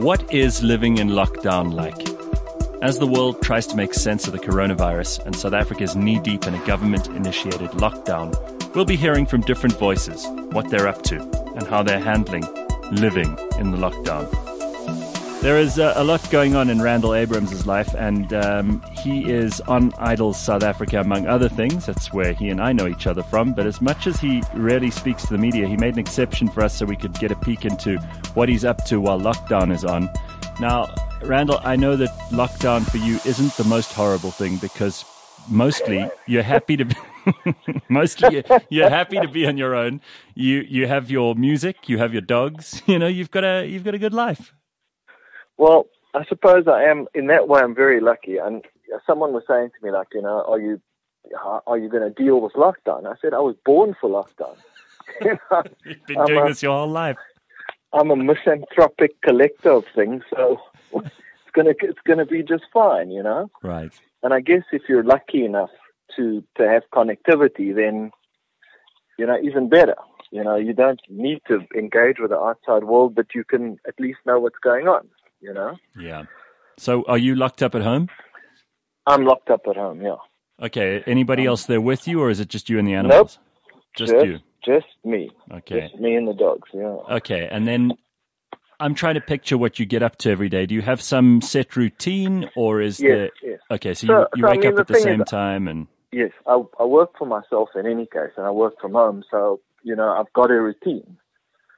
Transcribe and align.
What 0.00 0.32
is 0.32 0.62
living 0.62 0.96
in 0.96 1.10
lockdown 1.10 1.74
like? 1.74 2.08
As 2.82 2.98
the 2.98 3.06
world 3.06 3.42
tries 3.42 3.66
to 3.66 3.76
make 3.76 3.92
sense 3.92 4.26
of 4.26 4.32
the 4.32 4.38
coronavirus 4.38 5.26
and 5.26 5.36
South 5.36 5.52
Africa 5.52 5.82
is 5.82 5.94
knee 5.94 6.18
deep 6.18 6.46
in 6.46 6.54
a 6.54 6.66
government 6.66 7.08
initiated 7.08 7.68
lockdown, 7.72 8.34
we'll 8.74 8.86
be 8.86 8.96
hearing 8.96 9.26
from 9.26 9.42
different 9.42 9.78
voices 9.78 10.26
what 10.52 10.70
they're 10.70 10.88
up 10.88 11.02
to 11.02 11.20
and 11.54 11.66
how 11.66 11.82
they're 11.82 12.00
handling 12.00 12.44
living 12.90 13.36
in 13.58 13.72
the 13.72 13.76
lockdown. 13.76 14.49
There 15.42 15.56
is 15.56 15.78
uh, 15.78 15.94
a 15.96 16.04
lot 16.04 16.30
going 16.30 16.54
on 16.54 16.68
in 16.68 16.82
Randall 16.82 17.14
Abrahams' 17.14 17.66
life, 17.66 17.94
and 17.94 18.30
um, 18.34 18.82
he 19.00 19.30
is 19.30 19.62
on 19.62 19.90
Idols 19.96 20.38
South 20.38 20.62
Africa, 20.62 21.00
among 21.00 21.26
other 21.26 21.48
things. 21.48 21.86
That's 21.86 22.12
where 22.12 22.34
he 22.34 22.50
and 22.50 22.60
I 22.60 22.72
know 22.72 22.86
each 22.86 23.06
other 23.06 23.22
from. 23.22 23.54
But 23.54 23.66
as 23.66 23.80
much 23.80 24.06
as 24.06 24.20
he 24.20 24.42
rarely 24.52 24.90
speaks 24.90 25.22
to 25.24 25.32
the 25.32 25.38
media, 25.38 25.66
he 25.66 25.78
made 25.78 25.94
an 25.94 25.98
exception 25.98 26.46
for 26.46 26.62
us 26.62 26.76
so 26.76 26.84
we 26.84 26.94
could 26.94 27.14
get 27.14 27.32
a 27.32 27.36
peek 27.36 27.64
into 27.64 27.96
what 28.34 28.50
he's 28.50 28.66
up 28.66 28.84
to 28.84 29.00
while 29.00 29.18
lockdown 29.18 29.72
is 29.72 29.82
on. 29.82 30.10
Now, 30.60 30.94
Randall, 31.22 31.60
I 31.64 31.74
know 31.74 31.96
that 31.96 32.10
lockdown 32.30 32.88
for 32.90 32.98
you 32.98 33.18
isn't 33.24 33.54
the 33.54 33.64
most 33.64 33.94
horrible 33.94 34.32
thing 34.32 34.58
because 34.58 35.06
mostly 35.48 36.06
you're 36.26 36.42
happy 36.42 36.76
to 36.76 36.84
be. 36.84 36.94
mostly 37.88 38.44
you're 38.68 38.90
happy 38.90 39.18
to 39.18 39.28
be 39.28 39.46
on 39.46 39.56
your 39.56 39.74
own. 39.74 40.02
You 40.34 40.66
you 40.68 40.86
have 40.86 41.10
your 41.10 41.34
music, 41.34 41.88
you 41.88 41.96
have 41.96 42.12
your 42.12 42.22
dogs. 42.22 42.82
You 42.86 42.98
know, 42.98 43.08
you've 43.08 43.30
got 43.30 43.44
a 43.44 43.66
you've 43.66 43.84
got 43.84 43.94
a 43.94 43.98
good 43.98 44.12
life. 44.12 44.52
Well, 45.60 45.88
I 46.14 46.24
suppose 46.24 46.64
I 46.66 46.84
am 46.84 47.06
in 47.14 47.26
that 47.26 47.46
way. 47.46 47.60
I'm 47.60 47.74
very 47.74 48.00
lucky. 48.00 48.38
And 48.38 48.64
someone 49.06 49.34
was 49.34 49.42
saying 49.46 49.68
to 49.78 49.86
me, 49.86 49.92
like, 49.92 50.08
you 50.14 50.22
know, 50.22 50.42
are 50.48 50.58
you 50.58 50.80
are 51.66 51.76
you 51.76 51.90
going 51.90 52.02
to 52.02 52.24
deal 52.24 52.40
with 52.40 52.54
lockdown? 52.54 53.06
I 53.06 53.12
said, 53.20 53.34
I 53.34 53.40
was 53.40 53.56
born 53.66 53.94
for 54.00 54.08
lockdown. 54.08 54.56
you 55.20 55.38
know, 55.50 55.62
You've 55.84 56.06
been 56.06 56.16
I'm 56.16 56.26
doing 56.26 56.46
a, 56.46 56.48
this 56.48 56.62
your 56.62 56.72
whole 56.72 56.88
life. 56.88 57.18
I'm 57.92 58.10
a 58.10 58.16
misanthropic 58.16 59.20
collector 59.20 59.72
of 59.72 59.84
things, 59.94 60.22
so 60.34 60.58
it's 60.94 61.52
gonna 61.52 61.74
it's 61.80 61.98
gonna 62.06 62.24
be 62.24 62.42
just 62.42 62.64
fine, 62.72 63.10
you 63.10 63.22
know. 63.22 63.50
Right. 63.62 63.92
And 64.22 64.32
I 64.32 64.40
guess 64.40 64.62
if 64.72 64.82
you're 64.88 65.04
lucky 65.04 65.44
enough 65.44 65.70
to 66.16 66.42
to 66.56 66.66
have 66.66 66.84
connectivity, 66.94 67.74
then 67.74 68.12
you 69.18 69.26
know 69.26 69.36
even 69.42 69.68
better. 69.68 69.96
You 70.30 70.42
know, 70.42 70.56
you 70.56 70.72
don't 70.72 71.00
need 71.10 71.40
to 71.48 71.66
engage 71.76 72.18
with 72.18 72.30
the 72.30 72.38
outside 72.38 72.84
world, 72.84 73.14
but 73.14 73.34
you 73.34 73.44
can 73.44 73.78
at 73.86 74.00
least 74.00 74.20
know 74.24 74.40
what's 74.40 74.58
going 74.62 74.88
on 74.88 75.08
you 75.40 75.52
know? 75.52 75.76
Yeah. 75.98 76.24
So 76.78 77.04
are 77.08 77.18
you 77.18 77.34
locked 77.34 77.62
up 77.62 77.74
at 77.74 77.82
home? 77.82 78.08
I'm 79.06 79.24
locked 79.24 79.50
up 79.50 79.62
at 79.68 79.76
home, 79.76 80.02
yeah. 80.02 80.16
Okay. 80.62 81.02
Anybody 81.06 81.46
else 81.46 81.64
there 81.64 81.80
with 81.80 82.06
you, 82.06 82.20
or 82.20 82.30
is 82.30 82.40
it 82.40 82.48
just 82.48 82.68
you 82.68 82.78
and 82.78 82.86
the 82.86 82.94
animals? 82.94 83.38
Nope. 83.38 83.74
Just, 83.96 84.12
just 84.12 84.26
you? 84.26 84.38
Just 84.64 84.86
me. 85.04 85.30
Okay. 85.50 85.88
Just 85.88 86.00
me 86.00 86.14
and 86.14 86.28
the 86.28 86.34
dogs, 86.34 86.68
yeah. 86.72 86.96
Okay. 87.10 87.48
And 87.50 87.66
then 87.66 87.92
I'm 88.78 88.94
trying 88.94 89.14
to 89.14 89.20
picture 89.20 89.58
what 89.58 89.78
you 89.78 89.86
get 89.86 90.02
up 90.02 90.16
to 90.18 90.30
every 90.30 90.48
day. 90.48 90.66
Do 90.66 90.74
you 90.74 90.82
have 90.82 91.02
some 91.02 91.40
set 91.40 91.76
routine, 91.76 92.50
or 92.56 92.80
is 92.80 93.00
yes, 93.00 93.08
there... 93.08 93.30
Yes. 93.42 93.60
Okay, 93.70 93.94
so, 93.94 94.06
so 94.06 94.12
you, 94.12 94.26
you 94.36 94.42
so, 94.42 94.48
wake 94.48 94.58
I 94.58 94.62
mean, 94.62 94.72
up 94.74 94.80
at 94.80 94.86
the, 94.86 94.92
the 94.94 95.00
same 95.00 95.22
is, 95.22 95.28
time 95.28 95.68
and... 95.68 95.86
Yes, 96.12 96.32
I, 96.46 96.60
I 96.78 96.84
work 96.84 97.10
for 97.18 97.26
myself 97.26 97.70
in 97.74 97.86
any 97.86 98.06
case, 98.06 98.32
and 98.36 98.46
I 98.46 98.50
work 98.50 98.74
from 98.80 98.92
home, 98.92 99.22
so, 99.30 99.60
you 99.82 99.94
know, 99.94 100.08
I've 100.10 100.32
got 100.32 100.50
a 100.50 100.60
routine. 100.60 101.16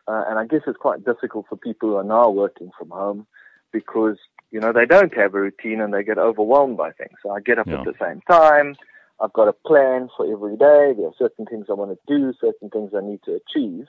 Uh, 0.09 0.25
and 0.29 0.39
I 0.39 0.47
guess 0.47 0.63
it's 0.67 0.79
quite 0.79 1.05
difficult 1.05 1.47
for 1.49 1.57
people 1.57 1.91
who 1.91 1.97
are 1.97 2.05
now 2.05 2.29
working 2.29 2.71
from 2.77 2.91
home 2.91 3.27
because 3.73 4.17
you 4.51 4.61
know 4.61 4.73
they 4.73 4.87
don't 4.87 5.15
have 5.15 5.35
a 5.35 5.41
routine 5.41 5.81
and 5.81 5.93
they 5.93 6.03
get 6.03 6.19
overwhelmed 6.19 6.77
by 6.77 6.93
things. 6.93 7.19
So 7.23 7.31
I 7.31 7.41
get 7.41 7.59
up 7.59 7.67
yeah. 7.67 7.81
at 7.81 7.85
the 7.85 7.95
same 8.01 8.21
time. 8.31 8.77
I've 9.21 9.33
got 9.33 9.49
a 9.49 9.53
plan 9.53 10.09
for 10.17 10.31
every 10.31 10.57
day. 10.57 10.95
There 10.97 11.07
are 11.07 11.15
certain 11.19 11.47
things 11.47 11.67
I 11.69 11.75
want 11.75 11.93
to 11.93 11.99
do, 12.07 12.33
certain 12.41 12.71
things 12.71 12.91
I 12.97 13.05
need 13.07 13.21
to 13.25 13.39
achieve, 13.41 13.87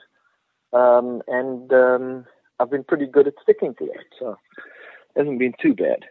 um, 0.72 1.22
and 1.26 1.72
um, 1.72 2.26
I've 2.60 2.70
been 2.70 2.84
pretty 2.84 3.06
good 3.06 3.26
at 3.26 3.34
sticking 3.42 3.74
to 3.78 3.86
that. 3.86 4.04
So 4.18 4.36
it 5.16 5.20
hasn't 5.20 5.38
been 5.38 5.54
too 5.60 5.74
bad. 5.74 6.04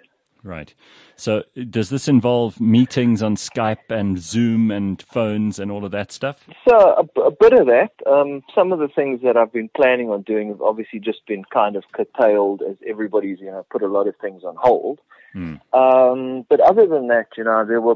Right. 0.44 0.74
So, 1.16 1.44
does 1.70 1.90
this 1.90 2.10
involve 2.10 2.60
meetings 2.60 3.24
on 3.24 3.38
Skype 3.38 3.90
and 3.90 4.20
Zoom 4.20 4.72
and 4.72 5.02
phones 5.02 5.58
and 5.58 5.72
all 5.72 5.86
of 5.86 5.92
that 5.92 6.12
stuff? 6.12 6.46
So, 6.68 6.76
a, 6.78 7.22
a 7.22 7.32
bit 7.32 7.54
of 7.54 7.68
that. 7.68 7.92
Um, 8.06 8.42
some 8.54 8.74
of 8.74 8.80
the 8.80 8.90
things 8.90 9.22
that 9.24 9.38
I've 9.38 9.54
been 9.54 9.70
planning 9.76 10.10
on 10.10 10.24
doing 10.24 10.50
have 10.50 10.62
obviously 10.62 11.00
just 11.00 11.26
been 11.28 11.46
kind 11.46 11.78
of 11.78 11.86
curtailed 11.94 12.62
as 12.62 12.76
everybody's, 12.86 13.40
you 13.40 13.52
know, 13.52 13.66
put 13.72 13.84
a 13.84 13.88
lot 13.88 14.08
of 14.08 14.16
things 14.22 14.44
on 14.44 14.56
hold. 14.60 15.00
Hmm. 15.32 15.56
Um, 15.72 16.46
but 16.50 16.60
other 16.60 16.88
than 16.88 17.08
that, 17.08 17.28
you 17.38 17.46
know, 17.46 17.66
there 17.66 17.80
were, 17.80 17.96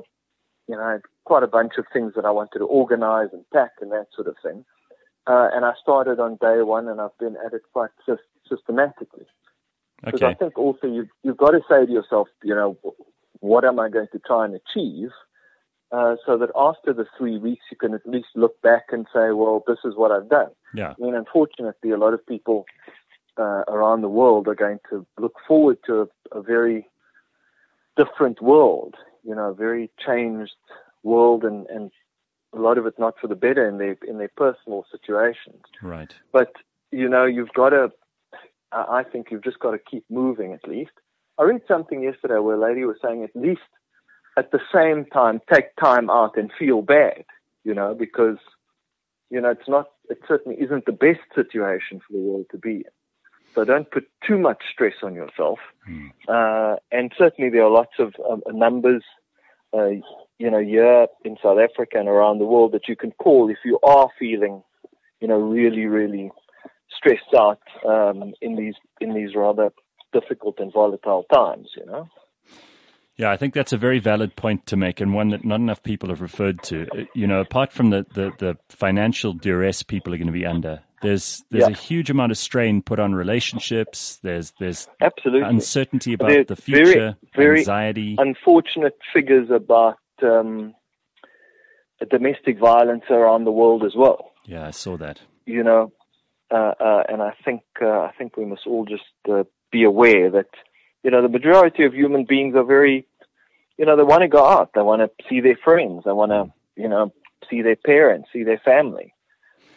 you 0.70 0.76
know, 0.76 1.00
quite 1.26 1.44
a 1.44 1.48
bunch 1.48 1.74
of 1.78 1.86
things 1.92 2.14
that 2.16 2.24
I 2.24 2.32
wanted 2.32 2.60
to 2.60 2.66
organize 2.66 3.30
and 3.34 3.44
pack 3.54 3.72
and 3.82 3.92
that 3.92 4.08
sort 4.16 4.28
of 4.28 4.36
thing. 4.42 4.64
Uh, 5.28 5.50
and 5.54 5.66
I 5.66 5.74
started 5.82 6.22
on 6.22 6.38
day 6.40 6.62
one, 6.62 6.88
and 6.88 7.02
I've 7.02 7.18
been 7.20 7.36
at 7.46 7.54
it 7.54 7.64
quite 7.74 7.90
systematically. 8.48 9.26
Because 10.04 10.22
okay. 10.22 10.32
I 10.32 10.34
think 10.36 10.58
also 10.58 10.88
you've, 10.88 11.10
you've 11.24 11.38
got 11.38 11.52
to 11.52 11.62
say 11.70 11.86
to 11.86 11.92
yourself, 11.92 12.28
you 12.44 12.54
know, 12.54 12.78
what 13.40 13.66
am 13.66 13.80
I 13.80 13.90
going 13.90 14.08
to 14.12 14.20
try 14.20 14.46
and 14.46 14.56
achieve? 14.56 15.10
Uh, 15.92 16.16
so 16.26 16.38
that 16.38 16.50
after 16.56 16.94
the 16.94 17.06
three 17.18 17.38
weeks, 17.38 17.64
you 17.72 17.78
can 17.78 17.94
at 17.94 18.06
least 18.06 18.28
look 18.36 18.62
back 18.62 18.88
and 18.92 19.06
say, 19.14 19.32
well, 19.32 19.64
this 19.68 19.78
is 19.86 19.96
what 19.96 20.12
I've 20.12 20.30
done. 20.30 20.50
Yeah. 20.74 20.94
I 21.00 21.02
mean, 21.02 21.16
unfortunately, 21.16 21.92
a 21.92 21.98
lot 21.98 22.14
of 22.14 22.26
people 22.26 22.66
uh, 23.38 23.64
around 23.70 24.02
the 24.02 24.10
world 24.10 24.48
are 24.48 24.56
going 24.56 24.80
to 24.90 25.06
look 25.18 25.36
forward 25.48 25.78
to 25.86 26.02
a, 26.34 26.40
a 26.40 26.42
very 26.42 26.90
different 27.96 28.42
world, 28.42 28.96
you 29.24 29.34
know, 29.34 29.50
a 29.50 29.54
very 29.54 29.90
changed 30.06 30.56
world 31.04 31.44
and, 31.46 31.66
and 31.68 31.92
a 32.54 32.60
lot 32.60 32.78
of 32.78 32.86
it 32.86 32.96
not 33.00 33.16
for 33.20 33.28
the 33.28 33.36
better 33.36 33.68
in 33.68 33.78
their 33.78 33.98
in 34.08 34.18
their 34.18 34.32
personal 34.36 34.86
situations. 34.92 35.64
Right. 35.82 36.14
But 36.32 36.54
you 36.92 37.08
know, 37.08 37.26
you've 37.26 37.54
got 37.54 37.70
to 37.70 37.92
I 38.72 39.04
think 39.04 39.28
you've 39.32 39.44
just 39.44 39.60
got 39.60 39.72
to 39.72 39.80
keep 39.80 40.06
moving 40.10 40.54
at 40.54 40.68
least. 40.68 40.92
I 41.40 41.44
read 41.44 41.62
something 41.68 42.02
yesterday 42.02 42.40
where 42.40 42.56
a 42.56 42.60
lady 42.60 42.84
was 42.84 42.98
saying 43.02 43.24
at 43.24 43.36
least 43.36 43.62
at 44.38 44.52
the 44.52 44.60
same 44.74 45.06
time 45.06 45.42
take 45.52 45.76
time 45.76 46.10
out 46.10 46.38
and 46.38 46.52
feel 46.58 46.82
bad, 46.82 47.26
you 47.64 47.74
know, 47.74 47.94
because, 47.94 48.38
you 49.30 49.40
know, 49.40 49.50
it's 49.50 49.68
not, 49.68 49.88
it 50.10 50.20
certainly 50.28 50.58
isn't 50.62 50.86
the 50.86 50.92
best 50.92 51.22
situation 51.34 52.00
for 52.00 52.14
the 52.14 52.20
world 52.20 52.46
to 52.52 52.58
be 52.58 52.78
in. 52.78 52.84
So 53.56 53.64
don't 53.64 53.90
put 53.90 54.08
too 54.26 54.38
much 54.38 54.62
stress 54.72 54.96
on 55.02 55.16
yourself. 55.16 55.60
Mm. 55.90 56.12
Uh, 56.28 56.78
and 56.92 57.12
certainly 57.18 57.50
there 57.50 57.64
are 57.64 57.72
lots 57.72 57.94
of 57.98 58.14
um, 58.30 58.42
numbers, 58.50 59.04
uh, 59.74 59.90
you 60.38 60.52
know, 60.52 60.60
here 60.60 61.08
in 61.26 61.38
South 61.42 61.58
Africa 61.58 61.98
and 61.98 62.08
around 62.08 62.40
the 62.40 62.46
world 62.46 62.74
that 62.74 62.88
you 62.88 62.96
can 62.96 63.12
call 63.12 63.50
if 63.50 63.58
you 63.66 63.80
are 63.82 64.10
feeling, 64.20 64.64
you 65.20 65.28
know, 65.28 65.40
really, 65.40 65.86
really 65.86 66.32
stressed 66.96 67.34
out 67.38 67.62
um, 67.88 68.34
in 68.42 68.56
these 68.56 68.76
in 69.02 69.14
these 69.14 69.36
rather 69.36 69.72
difficult 70.14 70.60
and 70.60 70.72
volatile 70.72 71.26
times. 71.34 71.70
You 71.76 71.86
know. 71.86 72.10
Yeah, 73.18 73.32
I 73.32 73.38
think 73.38 73.56
that's 73.56 73.74
a 73.74 73.78
very 73.78 73.98
valid 73.98 74.36
point 74.36 74.68
to 74.68 74.78
make, 74.78 75.02
and 75.02 75.12
one 75.14 75.30
that 75.30 75.44
not 75.44 75.60
enough 75.60 75.82
people 75.82 76.10
have 76.10 76.22
referred 76.22 76.62
to. 76.64 76.88
Uh, 76.94 77.04
you 77.16 77.26
know, 77.26 77.40
apart 77.40 77.74
from 77.74 77.90
the, 77.90 78.06
the, 78.14 78.32
the 78.38 78.58
financial 78.70 79.34
duress 79.34 79.82
people 79.82 80.14
are 80.14 80.18
going 80.18 80.28
to 80.28 80.34
be 80.34 80.46
under, 80.46 80.82
there's 81.02 81.44
there's 81.50 81.64
yeah. 81.64 81.70
a 81.70 81.76
huge 81.76 82.12
amount 82.12 82.32
of 82.32 82.38
strain 82.38 82.84
put 82.84 83.00
on 83.00 83.16
relationships. 83.16 84.20
There's 84.22 84.54
there's 84.60 84.88
absolutely 85.02 85.50
uncertainty 85.50 86.14
about 86.14 86.30
There's 86.30 86.48
the 86.48 86.56
future, 86.56 86.94
very, 86.94 87.16
very 87.36 87.60
anxiety, 87.60 88.16
unfortunate 88.20 88.98
figures 89.12 89.50
about 89.50 89.98
um, 90.22 90.76
domestic 92.10 92.60
violence 92.60 93.04
around 93.10 93.46
the 93.46 93.52
world 93.52 93.84
as 93.84 93.94
well. 93.96 94.32
Yeah, 94.46 94.66
I 94.66 94.72
saw 94.72 94.96
that. 94.98 95.22
You 95.46 95.64
know, 95.64 95.92
uh, 96.52 96.74
uh, 96.80 97.04
and 97.10 97.22
I 97.22 97.34
think 97.44 97.62
uh, 97.82 98.02
I 98.02 98.12
think 98.18 98.38
we 98.38 98.46
must 98.46 98.66
all 98.68 98.86
just 98.86 99.04
uh, 99.30 99.44
be 99.72 99.84
aware 99.84 100.30
that 100.32 100.50
you 101.04 101.12
know 101.12 101.22
the 101.22 101.30
majority 101.30 101.84
of 101.86 101.94
human 101.94 102.26
beings 102.26 102.56
are 102.56 102.64
very 102.64 103.06
you 103.78 103.86
know 103.86 103.96
they 103.96 104.04
want 104.04 104.22
to 104.22 104.28
go 104.28 104.46
out, 104.46 104.72
they 104.74 104.82
want 104.82 105.02
to 105.02 105.26
see 105.30 105.42
their 105.42 105.58
friends, 105.64 106.04
they 106.06 106.12
want 106.12 106.32
to 106.32 106.52
you 106.76 106.88
know 106.88 107.12
see 107.50 107.62
their 107.62 107.76
parents, 107.76 108.30
see 108.32 108.44
their 108.44 108.62
family, 108.64 109.14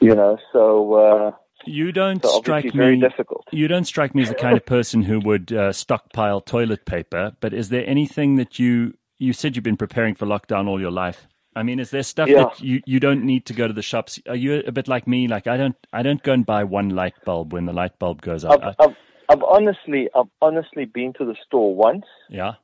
you 0.01 0.15
know. 0.15 0.39
So 0.53 0.95
uh, 0.95 1.31
you 1.67 1.93
don't 1.93 2.23
so 2.23 2.41
strike 2.41 2.75
me. 2.75 3.01
Difficult. 3.01 3.47
You 3.53 3.69
don't 3.69 3.85
strike 3.85 4.15
me 4.15 4.23
as 4.23 4.29
the 4.29 4.35
kind 4.35 4.57
of 4.57 4.65
person 4.65 5.03
who 5.03 5.21
would 5.21 5.53
uh, 5.53 5.73
stockpile 5.73 6.41
toilet 6.41 6.87
paper. 6.87 7.33
But 7.41 7.53
is 7.53 7.69
there 7.69 7.87
anything 7.87 8.37
that 8.37 8.59
you 8.59 8.95
you 9.19 9.33
said 9.33 9.57
you've 9.57 9.65
been 9.65 9.77
preparing 9.77 10.15
for 10.15 10.27
lockdown 10.27 10.67
all 10.67 10.81
your 10.81 10.91
life? 10.91 11.27
I 11.61 11.63
mean, 11.63 11.79
is 11.79 11.91
there 11.91 12.03
stuff 12.03 12.31
yeah. 12.31 12.45
that 12.45 12.61
you, 12.63 12.81
you 12.87 12.99
don't 12.99 13.23
need 13.23 13.45
to 13.47 13.53
go 13.53 13.69
to 13.69 13.75
the 13.75 13.83
shops? 13.83 14.19
Are 14.27 14.35
you 14.35 14.63
a 14.67 14.73
bit 14.73 14.89
like 14.89 15.07
me? 15.07 15.29
Like 15.29 15.47
I 15.47 15.59
don't 15.59 15.77
I 15.93 16.03
don't 16.03 16.23
go 16.23 16.33
and 16.33 16.47
buy 16.47 16.65
one 16.65 16.89
light 16.89 17.13
bulb 17.27 17.53
when 17.53 17.67
the 17.67 17.75
light 17.75 17.99
bulb 17.99 18.23
goes 18.23 18.47
out. 18.47 18.65
I've, 18.65 18.75
I've, 18.79 18.97
I've 19.29 19.43
honestly 19.43 20.09
I've 20.15 20.31
honestly 20.41 20.87
been 20.87 21.13
to 21.19 21.27
the 21.27 21.37
store 21.47 21.75
once. 21.75 22.07
Yeah. 22.31 22.55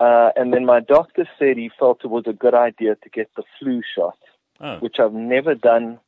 Uh, 0.00 0.30
and 0.34 0.52
then 0.52 0.66
my 0.66 0.80
doctor 0.80 1.28
said 1.38 1.58
he 1.58 1.70
felt 1.78 2.00
it 2.02 2.08
was 2.08 2.24
a 2.26 2.32
good 2.32 2.54
idea 2.54 2.96
to 2.96 3.08
get 3.10 3.30
the 3.36 3.44
flu 3.58 3.82
shot, 3.94 4.18
oh. 4.60 4.78
which 4.78 4.96
I've 4.98 5.12
never 5.12 5.54
done 5.54 6.00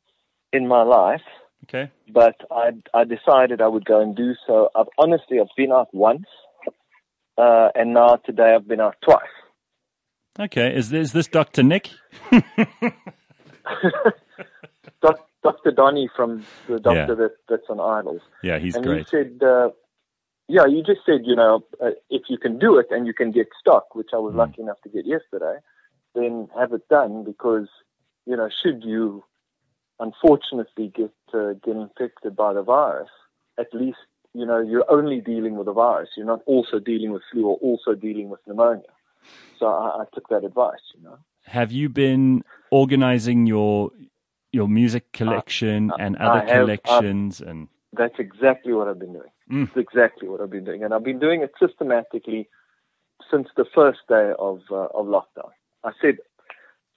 in 0.51 0.67
my 0.67 0.83
life. 0.83 1.21
Okay. 1.63 1.91
But 2.11 2.35
I 2.51 2.71
I 2.93 3.05
decided 3.05 3.61
I 3.61 3.67
would 3.67 3.85
go 3.85 4.01
and 4.01 4.17
do 4.17 4.33
so. 4.45 4.69
I've 4.75 4.91
honestly 4.97 5.39
I've 5.39 5.55
been 5.55 5.71
out 5.71 5.93
once, 5.93 6.27
uh, 7.37 7.69
and 7.73 7.93
now 7.93 8.17
today 8.17 8.53
I've 8.53 8.67
been 8.67 8.81
out 8.81 8.97
twice. 9.01 9.21
Okay, 10.39 10.75
is 10.75 10.89
this, 10.89 11.07
is 11.07 11.13
this 11.13 11.27
Dr. 11.27 11.63
Nick? 11.63 11.89
Dr. 15.43 15.71
Donny 15.71 16.09
from 16.15 16.45
the 16.67 16.79
doctor 16.79 16.99
yeah. 17.09 17.15
that, 17.15 17.31
that's 17.49 17.69
on 17.69 17.79
Idols. 17.79 18.21
Yeah, 18.41 18.59
he's 18.59 18.75
and 18.75 18.85
great. 18.85 18.99
he 18.99 19.03
said, 19.09 19.41
uh, 19.45 19.69
yeah, 20.47 20.65
you 20.65 20.81
just 20.83 21.01
said, 21.05 21.21
you 21.25 21.35
know, 21.35 21.63
uh, 21.83 21.91
if 22.09 22.23
you 22.29 22.37
can 22.37 22.57
do 22.57 22.77
it 22.77 22.87
and 22.91 23.05
you 23.05 23.13
can 23.13 23.31
get 23.31 23.47
stock, 23.59 23.93
which 23.93 24.09
I 24.13 24.17
was 24.17 24.33
Mm. 24.33 24.37
lucky 24.37 24.61
enough 24.61 24.81
to 24.83 24.89
get 24.89 25.05
yesterday, 25.05 25.57
then 26.15 26.47
have 26.57 26.71
it 26.73 26.87
done 26.87 27.23
because, 27.23 27.67
you 28.25 28.37
know, 28.37 28.49
should 28.63 28.83
you 28.83 29.23
unfortunately 29.99 30.91
get 30.95 31.13
uh, 31.33 31.53
get 31.63 31.75
infected 31.75 32.35
by 32.35 32.53
the 32.53 32.61
virus, 32.61 33.09
at 33.59 33.73
least 33.73 33.97
you 34.33 34.45
know 34.45 34.59
you're 34.59 34.89
only 34.89 35.21
dealing 35.21 35.55
with 35.55 35.65
the 35.65 35.73
virus. 35.73 36.09
You're 36.15 36.25
not 36.25 36.41
also 36.45 36.79
dealing 36.79 37.11
with 37.11 37.23
flu 37.31 37.47
or 37.47 37.57
also 37.57 37.93
dealing 37.93 38.29
with 38.29 38.39
pneumonia. 38.47 38.91
So 39.59 39.67
I, 39.67 40.01
I 40.01 40.05
took 40.13 40.27
that 40.29 40.43
advice. 40.43 40.81
You 40.95 41.03
know. 41.03 41.17
Have 41.45 41.71
you 41.71 41.89
been 41.89 42.43
organizing 42.71 43.45
your 43.47 43.91
your 44.51 44.67
music 44.67 45.11
collection 45.11 45.91
and 45.99 46.15
I 46.17 46.25
other 46.25 46.39
have, 46.39 46.49
uh, 46.49 46.53
collections 46.61 47.41
and 47.41 47.67
That's 47.91 48.15
exactly 48.19 48.73
what 48.73 48.87
I've 48.87 48.99
been 48.99 49.13
doing. 49.13 49.31
Mm. 49.51 49.67
That's 49.67 49.77
exactly 49.77 50.29
what 50.29 50.41
I've 50.41 50.49
been 50.51 50.63
doing, 50.63 50.83
and 50.83 50.93
I've 50.93 51.03
been 51.03 51.19
doing 51.19 51.41
it 51.41 51.51
systematically 51.59 52.47
since 53.29 53.47
the 53.57 53.65
first 53.73 53.99
day 54.07 54.31
of 54.39 54.61
uh, 54.71 54.87
of 54.93 55.07
lockdown. 55.07 55.51
I 55.83 55.91
said 56.01 56.17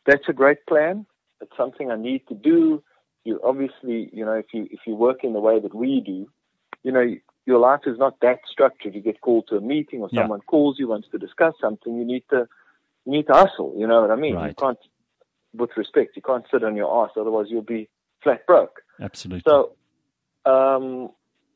that's 0.06 0.28
a 0.28 0.32
great 0.32 0.64
plan. 0.66 1.06
It's 1.40 1.56
something 1.56 1.90
I 1.90 1.96
need 1.96 2.26
to 2.28 2.34
do. 2.34 2.82
You 3.24 3.40
obviously, 3.42 4.10
you 4.12 4.24
know, 4.24 4.34
if 4.34 4.46
you 4.52 4.68
if 4.70 4.80
you 4.86 4.94
work 4.94 5.24
in 5.24 5.32
the 5.32 5.40
way 5.40 5.58
that 5.58 5.74
we 5.74 6.00
do, 6.00 6.28
you 6.82 6.92
know, 6.92 7.16
your 7.46 7.58
life 7.58 7.80
is 7.86 7.98
not 7.98 8.18
that 8.20 8.40
structured. 8.50 8.94
You 8.94 9.00
get 9.00 9.20
called 9.20 9.46
to 9.48 9.56
a 9.56 9.60
meeting, 9.60 10.02
or 10.02 10.08
Yeah. 10.12 10.22
someone 10.22 10.40
calls 10.42 10.78
you 10.78 10.88
wants 10.88 11.08
to 11.12 11.18
discuss 11.18 11.54
something. 11.60 11.96
You 11.96 12.04
need 12.04 12.24
to 12.30 12.46
you 13.04 13.12
need 13.12 13.26
to 13.28 13.34
hustle. 13.34 13.72
You 13.76 13.86
know 13.86 14.00
what 14.02 14.10
I 14.10 14.16
mean? 14.16 14.32
You 14.48 14.54
can't, 14.54 14.78
with 15.54 15.70
respect, 15.76 16.16
you 16.16 16.22
can't 16.22 16.44
sit 16.50 16.64
on 16.64 16.74
your 16.74 17.04
ass. 17.04 17.12
Otherwise, 17.16 17.46
you'll 17.48 17.62
be 17.62 17.88
flat 18.20 18.44
broke. 18.48 18.82
absolutely? 19.00 19.44
So, 19.46 19.76
um, 20.44 21.10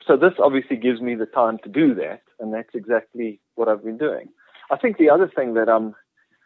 so 0.07 0.17
this 0.17 0.35
obviously 0.39 0.77
gives 0.77 1.01
me 1.01 1.17
the 1.17 1.27
time 1.27 1.59
to 1.65 1.69
do 1.69 1.93
that, 1.97 2.23
and 2.39 2.55
that's 2.55 2.73
exactly 2.75 3.41
what 3.57 3.69
I've 3.69 3.83
been 3.85 3.99
doing. 3.99 4.29
I 4.71 4.77
think 4.77 4.97
the 4.99 5.11
other 5.11 5.29
thing 5.29 5.55
that 5.55 5.69
I'm, 5.69 5.97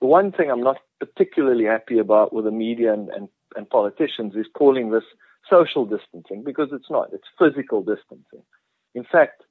the 0.00 0.06
one 0.06 0.32
thing 0.32 0.50
I'm 0.50 0.62
not 0.62 0.78
particularly 0.98 1.66
happy 1.66 1.98
about 1.98 2.32
with 2.32 2.46
the 2.46 2.50
media 2.50 2.94
and, 2.94 3.10
and, 3.10 3.28
and 3.56 3.68
politicians 3.68 4.34
is 4.36 4.46
calling 4.54 4.90
this 4.90 5.04
social 5.50 5.84
distancing 5.84 6.42
because 6.42 6.70
it's 6.72 6.90
not. 6.90 7.10
It's 7.12 7.28
physical 7.38 7.82
distancing. 7.82 8.42
In 8.94 9.04
fact, 9.04 9.42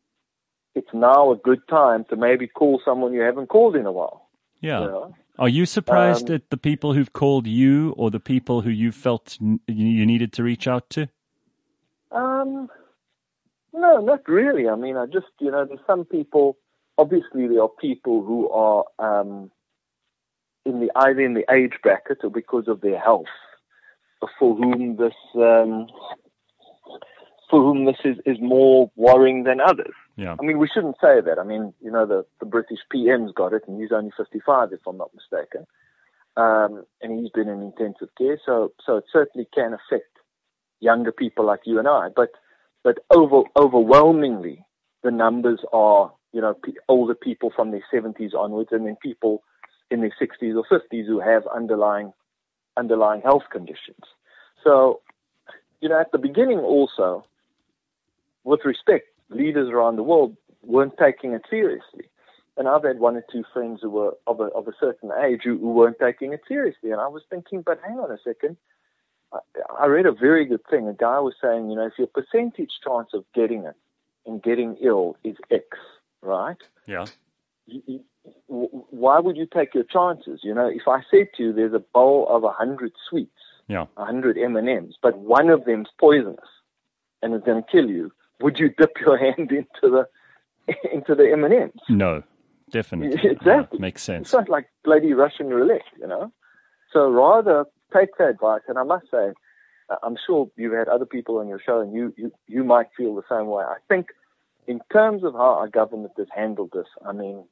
it's 0.76 0.94
now 0.94 1.32
a 1.32 1.36
good 1.36 1.62
time 1.70 2.06
to 2.10 2.16
maybe 2.16 2.48
call 2.48 2.82
someone 2.84 3.14
you 3.14 3.22
haven't 3.22 3.48
called 3.48 3.76
in 3.76 3.86
a 3.86 3.92
while. 3.92 4.30
yeah. 4.62 4.80
You 4.82 4.88
know? 4.88 5.16
Are 5.40 5.50
you 5.50 5.66
surprised 5.66 6.30
Um, 6.30 6.36
at 6.36 6.50
the 6.52 6.58
people 6.58 6.94
who've 6.94 7.12
called 7.12 7.48
you 7.48 7.94
or 7.98 8.12
the 8.12 8.20
people 8.20 8.62
who 8.62 8.70
you 8.70 8.92
felt 8.92 9.38
you 9.68 10.06
needed 10.06 10.32
to 10.34 10.44
reach 10.44 10.68
out 10.68 10.92
to? 10.92 11.10
Um, 12.12 12.70
no, 13.74 14.00
not 14.00 14.28
really. 14.30 14.70
I 14.70 14.76
mean, 14.76 14.96
I 14.96 15.08
just, 15.08 15.26
you 15.40 15.50
know, 15.50 15.66
there's 15.66 15.80
some 15.88 16.06
people, 16.06 16.58
obviously 17.00 17.48
there 17.48 17.64
are 17.64 17.70
people 17.82 18.24
who 18.24 18.48
are, 18.52 18.86
um, 19.00 19.50
in 20.66 20.80
the, 20.82 20.92
either 20.96 21.22
in 21.22 21.34
the 21.34 21.52
age 21.52 21.74
bracket 21.82 22.20
or 22.24 22.30
because 22.30 22.68
of 22.68 22.82
their 22.82 23.00
health, 23.00 23.26
for 24.38 24.56
whom 24.56 24.98
this, 24.98 25.16
um, 25.36 25.88
for 27.54 27.62
whom 27.62 27.86
this 27.86 27.98
is, 28.04 28.18
is 28.26 28.42
more 28.42 28.90
worrying 28.96 29.44
than 29.44 29.62
others. 29.62 29.94
Yeah. 30.16 30.36
I 30.40 30.44
mean, 30.44 30.58
we 30.58 30.68
shouldn't 30.68 30.96
say 31.00 31.22
that. 31.22 31.38
I 31.40 31.44
mean, 31.44 31.72
you 31.82 31.92
know, 31.92 32.04
the, 32.04 32.26
the 32.40 32.48
British 32.48 32.80
PM's 32.92 33.32
got 33.32 33.54
it 33.54 33.62
and 33.68 33.80
he's 33.80 33.92
only 33.92 34.10
55 34.18 34.74
if 34.74 34.80
I'm 34.88 34.98
not 34.98 35.12
mistaken. 35.14 35.68
Um, 36.36 36.84
and 37.04 37.20
he's 37.20 37.30
been 37.30 37.50
in 37.50 37.62
intensive 37.62 38.10
care. 38.18 38.42
So, 38.44 38.74
so 38.84 38.98
it 38.98 39.04
certainly 39.14 39.48
can 39.54 39.76
affect 39.76 40.18
younger 40.80 41.12
people 41.12 41.46
like 41.46 41.60
you 41.66 41.78
and 41.78 41.88
I. 41.88 42.08
But, 42.16 42.30
but 42.84 42.98
over, 43.16 43.44
overwhelmingly, 43.56 44.66
the 45.04 45.12
numbers 45.12 45.60
are, 45.72 46.12
you 46.32 46.42
know, 46.42 46.56
pe- 46.56 46.72
older 46.90 47.14
people 47.14 47.54
from 47.56 47.70
their 47.70 47.84
70s 47.94 48.34
onwards 48.34 48.70
and 48.72 48.88
then 48.88 48.98
people 49.00 49.44
in 49.92 50.00
their 50.00 50.16
60s 50.20 50.56
or 50.56 50.66
50s 50.72 51.06
who 51.06 51.20
have 51.20 51.44
underlying, 51.56 52.14
underlying 52.78 53.22
health 53.22 53.44
conditions. 53.52 54.02
So, 54.64 55.02
you 55.82 55.90
know, 55.90 56.00
at 56.02 56.12
the 56.12 56.18
beginning 56.18 56.58
also, 56.58 57.28
with 58.44 58.62
respect, 58.66 59.08
leaders 59.30 59.70
around 59.70 59.96
the 59.96 60.04
world 60.04 60.36
weren't 60.62 60.98
taking 60.98 61.34
it 61.34 61.44
seriously. 61.50 62.06
And 62.56 62.68
I've 62.68 62.84
had 62.84 63.00
one 63.00 63.16
or 63.16 63.24
two 63.32 63.44
friends 63.52 63.80
who 63.82 63.90
were 63.90 64.14
of 64.28 64.40
a, 64.40 64.44
of 64.44 64.68
a 64.68 64.74
certain 64.80 65.12
age 65.26 65.42
who, 65.44 65.58
who 65.58 65.72
weren't 65.74 65.98
taking 66.00 66.34
it 66.34 66.42
seriously. 66.48 66.92
And 66.92 67.02
I 67.02 67.08
was 67.08 67.24
thinking, 67.30 67.64
but 67.66 67.80
hang 67.86 67.98
on 67.98 68.12
a 68.12 68.18
second. 68.24 68.58
I, 69.34 69.40
I 69.80 69.86
read 69.88 70.06
a 70.06 70.12
very 70.12 70.46
good 70.46 70.62
thing. 70.70 70.88
A 70.88 70.94
guy 70.94 71.20
was 71.20 71.34
saying, 71.42 71.70
you 71.70 71.76
know, 71.76 71.88
if 71.88 71.94
your 71.98 72.08
percentage 72.08 72.72
chance 72.86 73.10
of 73.14 73.26
getting 73.34 73.64
it 73.64 73.76
and 74.26 74.42
getting 74.44 74.78
ill 74.82 75.18
is 75.24 75.36
X, 75.50 75.66
right? 76.22 76.58
Yeah. 76.86 77.06
you, 77.66 77.82
you, 77.88 78.00
why 78.48 79.20
would 79.20 79.36
you 79.36 79.48
take 79.52 79.74
your 79.74 79.84
chances? 79.84 80.42
You 80.44 80.54
know, 80.54 80.68
if 80.68 80.88
I 80.88 81.02
said 81.10 81.28
to 81.38 81.44
you, 81.44 81.54
there's 81.54 81.74
a 81.74 81.84
bowl 81.94 82.28
of 82.30 82.44
a 82.44 82.52
hundred 82.52 82.94
sweets, 83.10 83.32
Yeah. 83.68 83.88
a 83.98 84.06
hundred 84.06 84.38
M 84.38 84.56
and 84.56 84.70
M's, 84.70 84.96
but 85.02 85.18
one 85.18 85.50
of 85.50 85.66
them's 85.66 85.90
poisonous 86.00 86.38
and 87.22 87.34
it's 87.34 87.46
going 87.46 87.64
to 87.64 87.72
kill 87.72 87.90
you, 87.90 88.12
would 88.44 88.60
you 88.60 88.70
dip 88.78 88.92
your 89.00 89.18
hand 89.26 89.52
into 89.52 89.66
the 89.84 90.08
into 90.92 91.16
the 91.16 91.32
M 91.32 91.44
and 91.44 91.54
M's? 91.54 91.82
No. 91.90 92.24
Definitely. 92.70 93.20
Exactly. 93.32 93.78
Yeah, 93.78 93.82
makes 93.82 94.02
sense. 94.02 94.28
It's 94.28 94.34
not 94.34 94.50
like 94.50 94.68
bloody 94.84 95.14
Russian 95.14 95.48
roulette, 95.48 95.82
you 96.00 96.08
know. 96.08 96.32
So 96.92 97.10
rather 97.10 97.66
take 97.96 98.18
the 98.18 98.28
advice, 98.28 98.62
and 98.68 98.78
I 98.78 98.84
must 98.84 99.06
say, 99.12 99.34
uh, 99.90 99.96
I'm 100.02 100.18
sure 100.26 100.50
you've 100.58 100.74
had 100.74 100.88
other 100.88 101.06
people 101.06 101.38
on 101.38 101.48
your 101.48 101.60
show, 101.64 101.80
and 101.82 101.94
you 101.94 102.14
you 102.18 102.32
you 102.48 102.64
might 102.64 102.88
feel 102.98 103.16
the 103.16 103.24
same 103.30 103.48
way. 103.48 103.64
I 103.64 103.78
think, 103.90 104.08
in 104.68 104.80
terms 104.92 105.24
of 105.24 105.34
how 105.34 105.56
our 105.60 105.68
government 105.68 106.14
has 106.18 106.28
handled 106.36 106.72
this, 106.74 106.88
I 107.06 107.12
mean, 107.12 107.44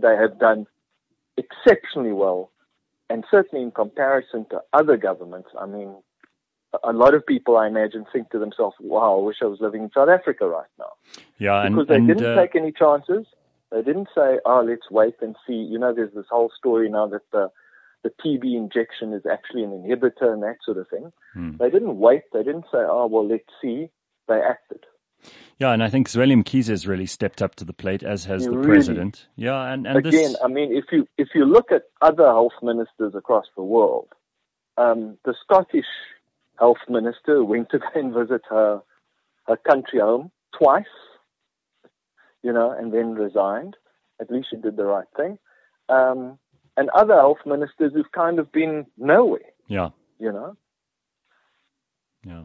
they 0.00 0.16
have 0.16 0.38
done 0.38 0.66
exceptionally 1.36 2.12
well, 2.12 2.50
and 3.10 3.24
certainly 3.30 3.62
in 3.62 3.72
comparison 3.72 4.46
to 4.50 4.62
other 4.72 4.96
governments, 4.96 5.50
I 5.58 5.66
mean, 5.66 5.96
a- 6.84 6.92
lot 6.92 7.14
of 7.14 7.26
people, 7.26 7.56
I 7.56 7.66
imagine, 7.66 8.04
think 8.12 8.30
to 8.30 8.38
themselves, 8.38 8.76
"Wow, 8.80 9.18
I 9.18 9.22
wish 9.22 9.36
I 9.42 9.46
was 9.46 9.60
living 9.60 9.82
in 9.82 9.90
South 9.92 10.08
Africa 10.08 10.46
right 10.48 10.68
now." 10.78 10.92
Yeah, 11.38 11.62
and, 11.64 11.74
because 11.74 11.88
they 11.88 11.96
and 11.96 12.08
didn't 12.08 12.24
uh, 12.26 12.40
take 12.40 12.54
any 12.56 12.72
chances. 12.72 13.26
They 13.70 13.82
didn't 13.82 14.08
say, 14.14 14.38
"Oh, 14.44 14.62
let's 14.66 14.90
wait 14.90 15.14
and 15.20 15.36
see." 15.46 15.54
You 15.54 15.78
know, 15.78 15.92
there's 15.94 16.12
this 16.14 16.26
whole 16.30 16.50
story 16.56 16.88
now 16.88 17.06
that 17.08 17.22
the 17.32 17.50
the 18.02 18.10
TB 18.24 18.56
injection 18.56 19.12
is 19.12 19.26
actually 19.30 19.62
an 19.62 19.70
inhibitor 19.72 20.32
and 20.32 20.42
that 20.42 20.56
sort 20.64 20.78
of 20.78 20.88
thing. 20.88 21.12
Hmm. 21.34 21.56
They 21.58 21.68
didn't 21.70 21.98
wait. 21.98 22.22
They 22.32 22.42
didn't 22.42 22.64
say, 22.72 22.78
"Oh, 22.78 23.06
well, 23.06 23.26
let's 23.26 23.44
see." 23.62 23.90
They 24.28 24.40
acted. 24.40 24.84
yeah, 25.58 25.72
and 25.72 25.82
I 25.82 25.90
think 25.90 26.08
Zweli 26.08 26.34
Mkhize 26.42 26.68
has 26.68 26.86
really 26.86 27.04
stepped 27.06 27.42
up 27.42 27.54
to 27.56 27.64
the 27.64 27.72
plate, 27.74 28.02
as 28.02 28.24
has 28.26 28.44
He 28.44 28.48
the 28.48 28.56
really- 28.56 28.68
president. 28.68 29.26
Yeah, 29.36 29.60
and, 29.72 29.86
and 29.86 29.98
Again, 29.98 30.12
this. 30.12 30.36
I 30.42 30.46
mean, 30.48 30.72
if 30.74 30.84
you 30.92 31.06
if 31.18 31.28
you 31.34 31.44
look 31.44 31.72
at 31.72 31.82
other 32.00 32.24
health 32.26 32.52
ministers 32.62 33.14
across 33.14 33.46
the 33.56 33.62
world, 33.62 34.08
um, 34.78 35.18
the 35.24 35.34
Scottish 35.44 35.90
health 36.60 36.78
minister 36.88 37.42
went 37.42 37.70
to 37.70 37.78
go 37.78 37.86
and 37.94 38.14
visit 38.14 38.42
her 38.48 38.82
her 39.46 39.56
country 39.56 39.98
home 39.98 40.30
twice, 40.56 40.84
you 42.42 42.52
know, 42.52 42.70
and 42.70 42.92
then 42.92 43.14
resigned. 43.14 43.76
At 44.20 44.30
least 44.30 44.48
she 44.50 44.56
did 44.56 44.76
the 44.76 44.84
right 44.84 45.08
thing. 45.16 45.38
Um, 45.88 46.38
and 46.76 46.88
other 46.90 47.14
health 47.14 47.38
ministers 47.46 47.92
who've 47.94 48.12
kind 48.12 48.38
of 48.38 48.52
been 48.52 48.86
nowhere, 48.96 49.40
Yeah, 49.66 49.88
you 50.18 50.30
know. 50.30 50.56
yeah. 52.24 52.44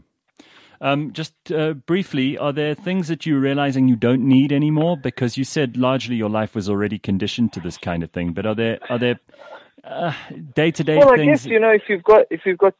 Um, 0.81 1.13
just 1.13 1.33
uh, 1.51 1.73
briefly, 1.73 2.37
are 2.37 2.51
there 2.51 2.75
things 2.75 3.07
that 3.07 3.25
you're 3.25 3.39
realizing 3.39 3.87
you 3.87 3.95
don't 3.95 4.27
need 4.27 4.51
anymore? 4.51 4.97
Because 4.97 5.37
you 5.37 5.43
said 5.43 5.77
largely 5.77 6.15
your 6.15 6.29
life 6.29 6.53
was 6.55 6.69
already 6.69 6.99
conditioned 6.99 7.53
to 7.53 7.59
this 7.59 7.77
kind 7.77 8.03
of 8.03 8.11
thing. 8.11 8.33
But 8.33 8.45
are 8.45 8.55
there 8.55 8.79
are 8.89 8.99
there 8.99 9.19
day 10.53 10.71
to 10.71 10.83
day 10.83 10.97
Well, 10.97 11.13
I 11.13 11.23
guess 11.23 11.45
you 11.45 11.59
know 11.59 11.71
if 11.71 11.83
you've 11.87 12.03
got 12.03 12.25
if 12.29 12.41
you've 12.45 12.57
got 12.57 12.73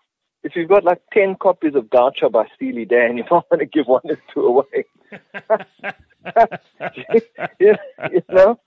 if 0.46 0.56
you've 0.56 0.70
got 0.70 0.84
like 0.86 1.02
ten 1.12 1.36
copies 1.36 1.76
of 1.76 1.90
Gaucho 1.90 2.30
by 2.30 2.46
Steely 2.56 2.86
Dan, 2.86 3.18
you 3.18 3.24
might 3.30 3.44
want 3.52 3.60
to 3.60 3.66
give 3.66 3.88
one 3.88 4.02
or 4.06 4.18
two 4.34 4.46
away. 4.46 4.86
you, 7.60 7.76
you 8.12 8.22
know, 8.30 8.60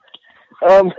um, 0.67 0.91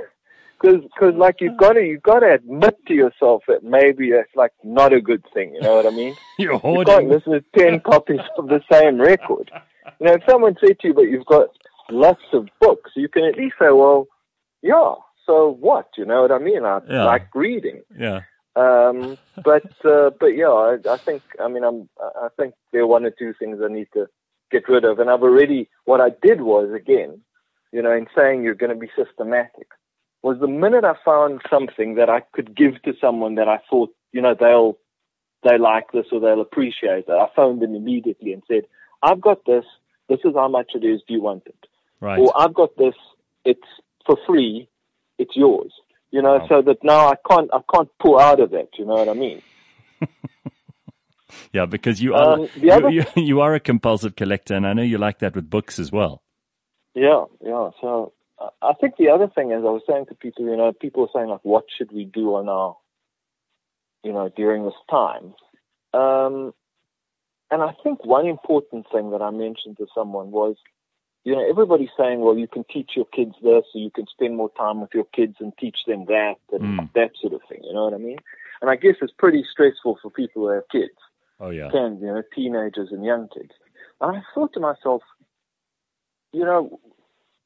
because 0.61 0.83
because 0.83 1.15
like 1.15 1.37
you've 1.41 1.57
got 1.57 1.75
to 1.75 1.83
you've 1.83 2.03
got 2.03 2.21
to 2.21 2.33
admit 2.35 2.77
to 2.89 2.95
yourself 2.95 3.43
that 3.49 3.63
maybe 3.63 4.11
that's 4.11 4.35
like 4.35 4.53
not 4.65 4.93
a 4.93 5.01
good 5.01 5.25
thing. 5.33 5.55
You 5.55 5.63
know 5.63 5.77
what 5.77 5.87
I 5.87 5.91
mean? 5.91 6.17
you're 6.39 6.53
You 6.55 6.59
can't 6.61 6.85
hoarding. 6.87 7.09
listen 7.11 7.33
to 7.33 7.45
ten 7.57 7.81
copies 7.81 8.21
of 8.39 8.49
the 8.49 8.61
same 8.71 9.01
record. 9.01 9.51
You 10.01 10.07
know, 10.07 10.15
if 10.15 10.23
someone 10.29 10.57
said 10.61 10.79
to 10.81 10.89
you, 10.89 10.95
but 10.95 11.03
you've 11.03 11.27
got 11.27 11.49
lots 11.91 12.23
of 12.33 12.49
books, 12.61 12.93
you 12.97 13.09
can 13.09 13.25
at 13.25 13.37
least 13.37 13.57
say, 13.59 13.71
well, 13.71 14.07
yeah. 14.63 14.95
So 15.27 15.57
what? 15.61 15.89
You 15.97 16.07
know 16.07 16.23
what 16.23 16.33
I 16.33 16.39
mean? 16.39 16.65
I 16.65 16.81
Yeah. 16.89 17.05
like 17.05 17.29
reading. 17.35 17.83
Yeah, 17.99 18.21
Um, 18.57 19.17
but 19.43 19.71
uh, 19.85 20.11
but 20.19 20.37
yeah, 20.37 20.49
I, 20.49 20.77
I 20.89 20.97
think 21.05 21.23
I 21.41 21.49
mean 21.49 21.65
I'm 21.65 21.89
I 22.01 22.29
think 22.37 22.55
there 22.73 22.83
are 22.83 22.87
one 22.87 23.05
or 23.05 23.11
two 23.11 23.33
things 23.39 23.59
I 23.63 23.73
need 23.73 23.89
to 23.95 24.07
get 24.51 24.69
rid 24.69 24.85
of, 24.85 24.99
and 24.99 25.09
I've 25.09 25.23
already 25.23 25.69
what 25.85 26.01
I 26.01 26.11
did 26.23 26.41
was 26.41 26.73
again, 26.75 27.21
you 27.73 27.83
know, 27.83 27.93
in 27.93 28.07
saying 28.17 28.43
you're 28.43 28.55
going 28.55 28.73
to 28.73 28.77
be 28.77 28.91
systematic, 28.97 29.69
was 30.23 30.39
the 30.41 30.49
minute 30.49 30.85
I 30.85 30.95
found 31.05 31.43
something 31.49 31.95
that 31.95 32.11
I 32.11 32.21
could 32.33 32.57
give 32.57 32.83
to 32.83 32.93
someone 33.01 33.37
that 33.37 33.49
I 33.49 33.61
thought 33.71 33.95
you 34.13 34.21
know 34.21 34.35
they'll 34.39 34.77
they 35.43 35.59
like 35.59 35.93
this 35.93 36.07
or 36.13 36.21
they'll 36.21 36.41
appreciate 36.41 37.05
it, 37.09 37.11
I 37.11 37.29
phoned 37.35 37.63
them 37.63 37.75
immediately 37.75 38.33
and 38.33 38.43
said, 38.47 38.63
I've 39.03 39.21
got 39.21 39.45
this. 39.47 39.65
This 40.09 40.21
is 40.25 40.33
how 40.35 40.49
much 40.49 40.73
it 40.75 40.85
is. 40.85 41.01
Do 41.07 41.15
you 41.15 41.23
want 41.23 41.45
it? 41.47 41.57
Right. 42.01 42.19
or 42.19 42.33
I've 42.37 42.55
got 42.55 42.77
this, 42.77 42.95
it's 43.45 43.61
for 44.07 44.17
free, 44.27 44.69
it's 45.19 45.37
yours. 45.37 45.73
You 46.13 46.23
know, 46.23 46.39
Wow. 46.39 46.47
so 46.49 46.63
that 46.63 46.83
now 46.83 47.09
I 47.09 47.15
can't 47.29 47.51
I 47.53 47.61
can't 47.73 47.89
pull 48.01 48.19
out 48.19 48.41
of 48.41 48.53
it. 48.53 48.71
You 48.79 48.85
know 48.87 48.95
what 48.95 49.09
I 49.09 49.15
mean? 49.15 49.43
Yeah, 51.53 51.67
because 51.67 52.03
you 52.03 52.15
are 52.15 52.35
Um, 52.41 52.49
you, 52.57 52.73
other- 52.73 52.91
you, 52.91 53.05
you 53.17 53.41
are 53.41 53.55
a 53.55 53.61
compulsive 53.61 54.17
collector, 54.17 54.55
and 54.55 54.67
I 54.67 54.73
know 54.73 54.83
you 54.83 54.99
like 54.99 55.21
that 55.21 55.35
with 55.37 55.49
books 55.49 55.79
as 55.79 55.93
well. 55.93 56.23
Yeah, 56.95 57.25
yeah. 57.41 57.71
So 57.81 58.13
I 58.61 58.73
think 58.81 58.97
the 58.97 59.11
other 59.11 59.29
thing 59.29 59.53
is 59.53 59.59
I 59.59 59.71
was 59.71 59.83
saying 59.89 60.07
to 60.07 60.15
people, 60.15 60.45
you 60.45 60.57
know, 60.57 60.73
people 60.73 61.05
are 61.05 61.09
saying 61.15 61.29
like, 61.29 61.45
what 61.45 61.65
should 61.77 61.93
we 61.93 62.05
do 62.05 62.35
on 62.35 62.49
our, 62.49 62.77
you 64.03 64.13
know, 64.13 64.29
during 64.35 64.65
this 64.65 64.75
time? 64.91 65.35
Um, 65.95 66.53
and 67.51 67.63
I 67.63 67.73
think 67.83 68.05
one 68.05 68.27
important 68.27 68.87
thing 68.93 69.11
that 69.11 69.23
I 69.23 69.31
mentioned 69.31 69.77
to 69.79 69.87
someone 69.95 70.31
was, 70.33 70.57
you 71.25 71.35
know, 71.35 71.49
everybody's 71.49 71.91
saying, 71.99 72.21
well, 72.21 72.37
you 72.37 72.49
can 72.49 72.65
teach 72.65 72.93
your 72.97 73.05
kids 73.07 73.35
this, 73.43 73.65
or 73.75 73.81
you 73.81 73.91
can 73.91 74.07
spend 74.07 74.37
more 74.37 74.51
time 74.57 74.81
with 74.81 74.91
your 74.95 75.05
kids 75.05 75.37
and 75.41 75.53
teach 75.59 75.79
them 75.87 76.07
that, 76.07 76.37
and 76.53 76.63
Mm. 76.81 76.93
that 76.95 77.11
sort 77.21 77.35
of 77.35 77.43
thing. 77.49 77.63
You 77.63 77.75
know 77.75 77.85
what 77.85 77.95
I 77.95 77.99
mean? 77.99 78.19
And 78.63 78.71
I 78.71 78.77
guess 78.77 78.97
it's 79.03 79.13
pretty 79.13 79.45
stressful 79.51 79.99
for 80.03 80.11
people 80.11 80.43
who 80.43 80.49
have 80.49 80.69
kids 80.71 80.99
Oh 81.39 81.51
yeah. 81.51 81.71
can, 81.71 81.99
you 82.01 82.07
know, 82.07 82.23
teenagers 82.35 82.91
and 82.91 83.05
young 83.05 83.29
kids. 83.29 83.53
And 84.01 84.17
I 84.17 84.23
thought 84.35 84.53
to 84.55 84.61
myself, 84.61 85.03
you 86.33 86.45
know, 86.45 86.79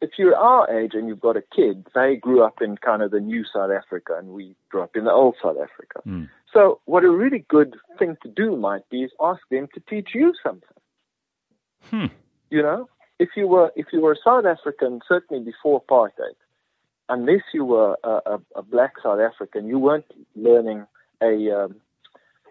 if 0.01 0.11
you're 0.19 0.37
our 0.37 0.71
age 0.71 0.91
and 0.95 1.09
you've 1.09 1.21
got 1.21 1.37
a 1.37 1.43
kid, 1.55 1.87
they 1.95 2.17
grew 2.17 2.43
up 2.43 2.61
in 2.61 2.77
kind 2.77 3.03
of 3.03 3.11
the 3.11 3.21
new 3.21 3.45
South 3.45 3.71
Africa 3.71 4.17
and 4.19 4.29
we 4.29 4.55
grew 4.69 4.83
up 4.83 4.97
in 4.97 5.05
the 5.05 5.11
old 5.13 5.37
South 5.43 5.57
Africa. 5.57 6.01
Mm. 6.07 6.29
So 6.53 6.81
what 6.85 7.05
a 7.05 7.11
really 7.11 7.45
good 7.49 7.77
thing 7.99 8.17
to 8.23 8.29
do 8.29 8.57
might 8.57 8.89
be 8.91 9.03
is 9.05 9.11
ask 9.21 9.41
them 9.51 9.69
to 9.75 9.81
teach 9.89 10.11
you 10.15 10.35
something. 10.43 10.69
Hmm. 11.91 12.07
You 12.51 12.63
know, 12.63 12.89
if 13.25 13.31
you 13.37 13.47
were 13.49 13.73
if 13.75 13.87
you 13.93 14.01
were 14.01 14.13
a 14.13 14.25
South 14.29 14.45
African, 14.45 15.01
certainly 15.09 15.43
before 15.43 15.83
apartheid, 15.83 16.39
unless 17.09 17.45
you 17.55 17.65
were 17.65 17.97
a, 18.05 18.15
a, 18.35 18.41
a 18.57 18.63
black 18.63 18.93
South 19.03 19.21
African, 19.21 19.67
you 19.67 19.79
weren't 19.79 20.11
learning 20.37 20.87
a 21.23 21.35
um, 21.59 21.77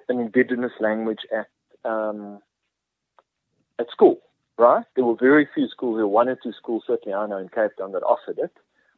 an 0.10 0.20
indigenous 0.20 0.72
language 0.80 1.24
at 1.40 1.50
um, 1.90 2.40
at 3.80 3.88
school, 3.92 4.18
right? 4.58 4.86
There 4.96 5.06
were 5.06 5.16
very 5.16 5.48
few 5.54 5.68
schools. 5.68 5.98
There 5.98 6.08
were 6.08 6.20
one 6.22 6.30
or 6.30 6.38
two 6.44 6.54
schools, 6.54 6.84
certainly 6.88 7.14
I 7.14 7.28
know 7.28 7.38
in 7.38 7.50
Cape 7.50 7.76
Town, 7.78 7.92
that 7.92 8.04
offered 8.04 8.40
it, 8.40 8.54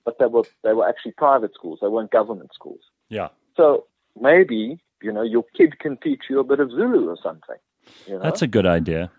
but 0.06 0.18
they 0.20 0.28
were 0.28 0.46
they 0.64 0.74
were 0.74 0.88
actually 0.88 1.14
private 1.26 1.54
schools. 1.54 1.80
They 1.82 1.90
weren't 1.90 2.12
government 2.12 2.52
schools. 2.54 2.84
Yeah. 3.10 3.30
So 3.58 3.86
maybe 4.20 4.80
you 5.02 5.12
know 5.12 5.24
your 5.24 5.44
kid 5.58 5.80
can 5.80 5.98
teach 5.98 6.24
you 6.30 6.40
a 6.40 6.44
bit 6.52 6.60
of 6.62 6.72
Zulu 6.72 7.10
or 7.10 7.18
something. 7.22 7.60
You 8.08 8.14
know? 8.14 8.24
That's 8.24 8.42
a 8.42 8.48
good 8.48 8.66
idea. 8.66 9.12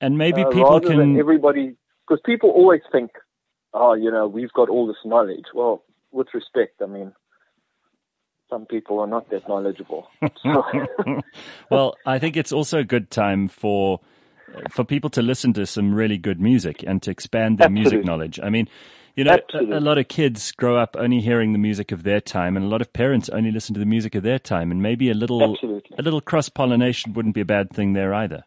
And 0.00 0.16
maybe 0.16 0.42
Uh, 0.42 0.50
people 0.50 0.80
can. 0.80 1.18
everybody 1.18 1.76
because 2.06 2.20
people 2.24 2.50
always 2.50 2.82
think, 2.90 3.12
oh, 3.74 3.94
you 3.94 4.10
know, 4.10 4.26
we've 4.26 4.52
got 4.52 4.68
all 4.68 4.86
this 4.86 4.96
knowledge. 5.04 5.46
Well, 5.54 5.84
with 6.10 6.28
respect, 6.34 6.82
I 6.82 6.86
mean, 6.86 7.12
some 8.48 8.66
people 8.66 8.98
are 8.98 9.06
not 9.06 9.30
that 9.30 9.48
knowledgeable. 9.48 10.08
So, 10.42 10.62
well, 11.70 11.94
I 12.04 12.18
think 12.18 12.36
it's 12.36 12.52
also 12.52 12.78
a 12.78 12.84
good 12.84 13.10
time 13.10 13.48
for 13.48 14.00
for 14.70 14.84
people 14.84 15.10
to 15.10 15.22
listen 15.22 15.52
to 15.52 15.64
some 15.64 15.94
really 15.94 16.18
good 16.18 16.40
music 16.40 16.82
and 16.84 17.00
to 17.02 17.10
expand 17.10 17.58
their 17.58 17.70
music 17.70 18.04
knowledge. 18.04 18.40
I 18.42 18.50
mean, 18.50 18.68
you 19.14 19.24
know, 19.24 19.38
a, 19.54 19.78
a 19.78 19.80
lot 19.80 19.98
of 19.98 20.08
kids 20.08 20.50
grow 20.52 20.76
up 20.76 20.96
only 20.98 21.20
hearing 21.20 21.52
the 21.52 21.58
music 21.58 21.92
of 21.92 22.02
their 22.02 22.20
time, 22.20 22.56
and 22.56 22.64
a 22.64 22.68
lot 22.68 22.80
of 22.80 22.92
parents 22.92 23.28
only 23.28 23.50
listen 23.50 23.74
to 23.74 23.80
the 23.80 23.86
music 23.86 24.14
of 24.14 24.22
their 24.22 24.38
time. 24.38 24.70
And 24.70 24.82
maybe 24.82 25.10
a 25.10 25.14
little 25.14 25.52
Absolutely. 25.52 25.96
a 25.98 26.02
little 26.02 26.20
cross 26.20 26.48
pollination 26.48 27.12
wouldn't 27.12 27.34
be 27.34 27.42
a 27.42 27.44
bad 27.44 27.70
thing 27.70 27.92
there 27.92 28.14
either. 28.14 28.44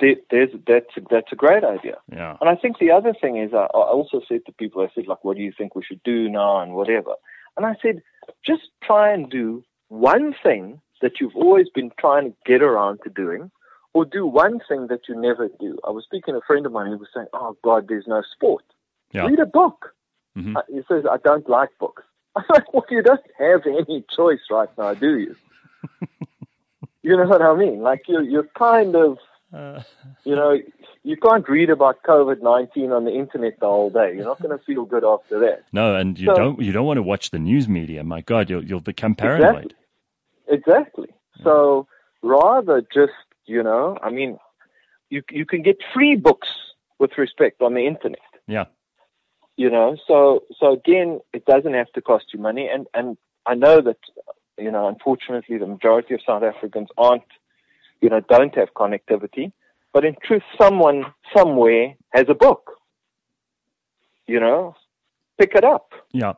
There, 0.00 0.16
there's 0.30 0.50
that's 0.66 0.94
that's 1.10 1.32
a 1.32 1.36
great 1.36 1.64
idea. 1.64 1.96
Yeah. 2.10 2.36
And 2.40 2.48
I 2.48 2.56
think 2.56 2.78
the 2.78 2.90
other 2.90 3.14
thing 3.20 3.36
is, 3.36 3.52
I, 3.52 3.66
I 3.74 3.88
also 3.90 4.20
said 4.28 4.40
to 4.46 4.52
people, 4.52 4.82
I 4.82 4.88
said, 4.94 5.06
like, 5.06 5.24
what 5.24 5.36
do 5.36 5.42
you 5.42 5.52
think 5.56 5.74
we 5.74 5.84
should 5.84 6.02
do 6.02 6.28
now 6.28 6.60
and 6.60 6.74
whatever. 6.74 7.14
And 7.56 7.66
I 7.66 7.74
said, 7.82 8.02
just 8.46 8.62
try 8.82 9.12
and 9.12 9.28
do 9.28 9.64
one 9.88 10.34
thing 10.42 10.80
that 11.02 11.20
you've 11.20 11.36
always 11.36 11.68
been 11.74 11.90
trying 11.98 12.30
to 12.30 12.36
get 12.46 12.62
around 12.62 13.00
to 13.04 13.10
doing, 13.10 13.50
or 13.94 14.04
do 14.04 14.26
one 14.26 14.60
thing 14.68 14.88
that 14.88 15.00
you 15.08 15.20
never 15.20 15.48
do. 15.60 15.78
I 15.86 15.90
was 15.90 16.04
speaking 16.04 16.34
to 16.34 16.38
a 16.38 16.46
friend 16.46 16.66
of 16.66 16.72
mine 16.72 16.90
who 16.90 16.98
was 16.98 17.08
saying, 17.14 17.26
oh, 17.32 17.56
God, 17.62 17.86
there's 17.88 18.06
no 18.06 18.22
sport. 18.34 18.64
Yeah. 19.12 19.26
Read 19.26 19.38
a 19.38 19.46
book. 19.46 19.94
Mhm. 20.36 20.56
Uh, 20.56 20.62
he 20.68 20.80
says, 20.88 21.04
I 21.10 21.16
don't 21.24 21.48
like 21.48 21.70
books. 21.80 22.02
I'm 22.36 22.44
like, 22.50 22.72
well, 22.72 22.84
you 22.90 23.02
don't 23.02 23.20
have 23.38 23.66
any 23.66 24.04
choice 24.14 24.40
right 24.50 24.68
now, 24.76 24.94
do 24.94 25.18
you? 25.18 25.36
you 27.02 27.16
know 27.16 27.26
what 27.26 27.42
I 27.42 27.54
mean? 27.56 27.80
Like, 27.80 28.02
you're, 28.06 28.22
you're 28.22 28.48
kind 28.56 28.94
of 28.94 29.18
Uh, 29.52 29.80
you 30.24 30.36
know, 30.36 30.58
you 31.04 31.16
can't 31.16 31.48
read 31.48 31.70
about 31.70 32.02
COVID 32.02 32.42
nineteen 32.42 32.92
on 32.92 33.04
the 33.04 33.12
internet 33.12 33.58
the 33.60 33.66
whole 33.66 33.88
day. 33.90 34.14
You're 34.14 34.24
not 34.24 34.42
going 34.42 34.56
to 34.56 34.62
feel 34.64 34.84
good 34.84 35.04
after 35.04 35.38
that. 35.40 35.62
no, 35.72 35.94
and 35.96 36.18
you 36.18 36.26
So- 36.26 36.34
don't 36.34 36.60
you 36.60 36.72
don't 36.72 36.84
want 36.86 36.98
to 36.98 37.02
watch 37.02 37.30
the 37.30 37.38
news 37.38 37.66
media. 37.68 38.04
My 38.04 38.20
God, 38.20 38.50
you'll 38.50 38.64
you'll 38.64 38.80
become 38.80 39.14
paranoid. 39.14 39.74
Exactly. 40.48 41.06
Exactly. 41.06 41.08
So 41.44 41.86
rather 42.22 42.82
just, 42.92 43.12
you 43.46 43.62
know, 43.62 43.96
I 44.02 44.10
mean, 44.10 44.38
you 45.08 45.22
you 45.30 45.46
can 45.46 45.62
get 45.62 45.76
free 45.94 46.16
books 46.16 46.48
with 46.98 47.16
respect 47.16 47.62
on 47.62 47.74
the 47.74 47.86
internet. 47.86 48.20
Yeah. 48.46 48.66
You 49.56 49.70
know, 49.70 49.96
so 50.06 50.44
so 50.58 50.72
again, 50.72 51.20
it 51.32 51.44
doesn't 51.46 51.74
have 51.74 51.90
to 51.92 52.00
cost 52.02 52.26
you 52.32 52.38
money, 52.40 52.68
and 52.68 52.86
and 52.94 53.16
I 53.46 53.54
know 53.54 53.80
that, 53.80 53.96
you 54.58 54.70
know, 54.70 54.88
unfortunately, 54.88 55.56
the 55.58 55.66
majority 55.66 56.14
of 56.14 56.20
South 56.26 56.42
Africans 56.42 56.88
aren't, 56.98 57.22
you 58.00 58.08
know, 58.08 58.20
don't 58.28 58.54
have 58.54 58.68
connectivity. 58.74 59.52
But 59.92 60.04
in 60.04 60.14
truth, 60.22 60.42
someone 60.60 61.04
somewhere 61.36 61.94
has 62.10 62.26
a 62.28 62.34
book. 62.34 62.72
You 64.26 64.40
know, 64.40 64.74
pick 65.38 65.54
it 65.54 65.64
up. 65.64 65.92
Yeah. 66.12 66.34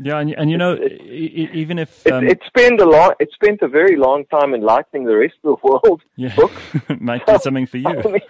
Yeah, 0.00 0.20
and, 0.20 0.30
and 0.32 0.50
you 0.50 0.56
know, 0.56 0.76
e- 0.76 1.48
even 1.52 1.78
if 1.78 2.06
It, 2.06 2.12
um, 2.12 2.28
it 2.28 2.40
spent 2.46 2.80
a 2.80 2.84
long, 2.84 3.14
it 3.18 3.30
spent 3.32 3.62
a 3.62 3.68
very 3.68 3.96
long 3.96 4.26
time 4.26 4.54
enlightening 4.54 5.06
the 5.06 5.16
rest 5.16 5.34
of 5.42 5.58
the 5.60 5.68
world. 5.68 6.02
yeah, 6.16 6.36
book. 6.36 6.52
might 7.00 7.26
do 7.26 7.36
something 7.38 7.66
for 7.66 7.78
you. 7.78 7.88
I 8.04 8.06
mean, 8.06 8.20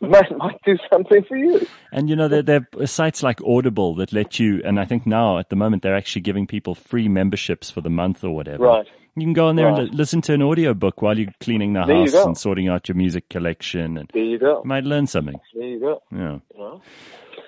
might, 0.00 0.36
might 0.36 0.60
do 0.66 0.76
something 0.92 1.24
for 1.24 1.36
you. 1.36 1.66
And 1.92 2.10
you 2.10 2.16
know, 2.16 2.28
there, 2.28 2.42
there 2.42 2.68
are 2.78 2.86
sites 2.86 3.22
like 3.22 3.40
Audible 3.42 3.94
that 3.94 4.12
let 4.12 4.38
you, 4.38 4.60
and 4.64 4.78
I 4.78 4.84
think 4.84 5.06
now 5.06 5.38
at 5.38 5.48
the 5.48 5.56
moment 5.56 5.82
they're 5.82 5.96
actually 5.96 6.22
giving 6.22 6.46
people 6.46 6.74
free 6.74 7.08
memberships 7.08 7.70
for 7.70 7.80
the 7.80 7.90
month 7.90 8.22
or 8.22 8.34
whatever. 8.34 8.64
Right. 8.64 8.86
You 9.20 9.26
can 9.26 9.32
go 9.32 9.46
on 9.48 9.56
there 9.56 9.66
and 9.68 9.76
Right. 9.78 9.90
li- 9.90 9.96
listen 9.96 10.20
to 10.22 10.34
an 10.34 10.42
audiobook 10.42 11.02
while 11.02 11.18
you're 11.18 11.32
cleaning 11.40 11.72
the 11.72 11.84
There 11.84 11.96
house 11.96 12.14
and 12.14 12.36
sorting 12.38 12.68
out 12.68 12.88
your 12.88 12.96
music 12.96 13.28
collection, 13.28 13.96
and 13.98 14.10
There 14.12 14.22
you 14.22 14.38
go. 14.38 14.58
you 14.62 14.68
might 14.68 14.84
learn 14.84 15.06
something. 15.06 15.40
There 15.54 15.62
you 15.68 15.80
go. 15.80 16.02
Yeah. 16.12 16.38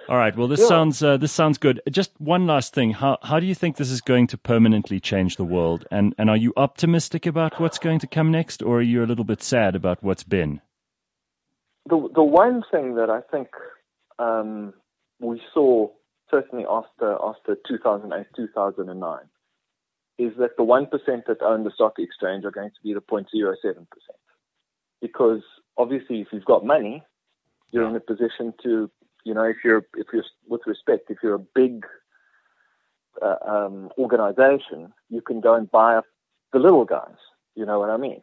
All 0.08 0.16
right. 0.16 0.36
Well, 0.36 0.48
this 0.48 0.60
Yeah. 0.60 0.66
sounds 0.66 1.02
uh, 1.04 1.16
this 1.18 1.30
sounds 1.30 1.56
good. 1.58 1.80
Just 1.88 2.10
one 2.20 2.46
last 2.46 2.74
thing. 2.74 2.90
How 2.92 3.18
how 3.22 3.38
do 3.38 3.46
you 3.46 3.54
think 3.54 3.76
this 3.76 3.90
is 3.92 4.00
going 4.00 4.26
to 4.28 4.38
permanently 4.38 4.98
change 5.00 5.36
the 5.36 5.44
world? 5.44 5.86
And 5.90 6.14
and 6.18 6.28
are 6.28 6.36
you 6.36 6.52
optimistic 6.56 7.26
about 7.26 7.60
what's 7.60 7.78
going 7.78 8.00
to 8.00 8.06
come 8.08 8.30
next, 8.32 8.62
or 8.62 8.78
are 8.78 8.82
you 8.82 9.04
a 9.04 9.06
little 9.06 9.24
bit 9.24 9.40
sad 9.42 9.76
about 9.76 10.02
what's 10.02 10.24
been? 10.24 10.60
The 11.86 12.08
the 12.14 12.24
one 12.24 12.62
thing 12.72 12.94
that 12.96 13.08
I 13.10 13.20
think 13.30 13.48
um, 14.18 14.74
we 15.20 15.40
saw 15.54 15.88
certainly 16.30 16.64
after 16.68 17.16
after 17.22 17.56
2008 17.68 18.26
2009 18.36 19.18
is 20.24 20.32
that 20.38 20.56
the 20.56 20.62
one 20.76 20.86
percent 20.86 21.22
that 21.26 21.40
own 21.42 21.64
the 21.64 21.70
stock 21.78 21.94
exchange 21.98 22.44
are 22.44 22.50
going 22.58 22.70
to 22.70 22.82
be 22.82 22.92
the 22.92 23.00
0.07 23.00 23.24
percent 23.62 24.20
because 25.00 25.42
obviously 25.82 26.20
if 26.20 26.28
you've 26.32 26.44
got 26.54 26.64
money 26.64 27.02
you're 27.72 27.88
in 27.88 27.96
a 27.96 28.00
position 28.12 28.52
to 28.62 28.90
you 29.24 29.34
know 29.34 29.44
if 29.54 29.58
you're 29.64 29.84
if 30.02 30.08
you're 30.12 30.24
with 30.48 30.60
respect 30.66 31.10
if 31.10 31.18
you're 31.22 31.34
a 31.44 31.46
big 31.62 31.86
uh, 33.22 33.36
um, 33.54 33.90
organization 33.98 34.92
you 35.08 35.20
can 35.20 35.40
go 35.40 35.54
and 35.54 35.70
buy 35.70 35.96
up 35.96 36.04
the 36.52 36.58
little 36.58 36.84
guys 36.84 37.20
you 37.54 37.64
know 37.64 37.78
what 37.80 37.90
I 37.90 37.96
mean 37.96 38.20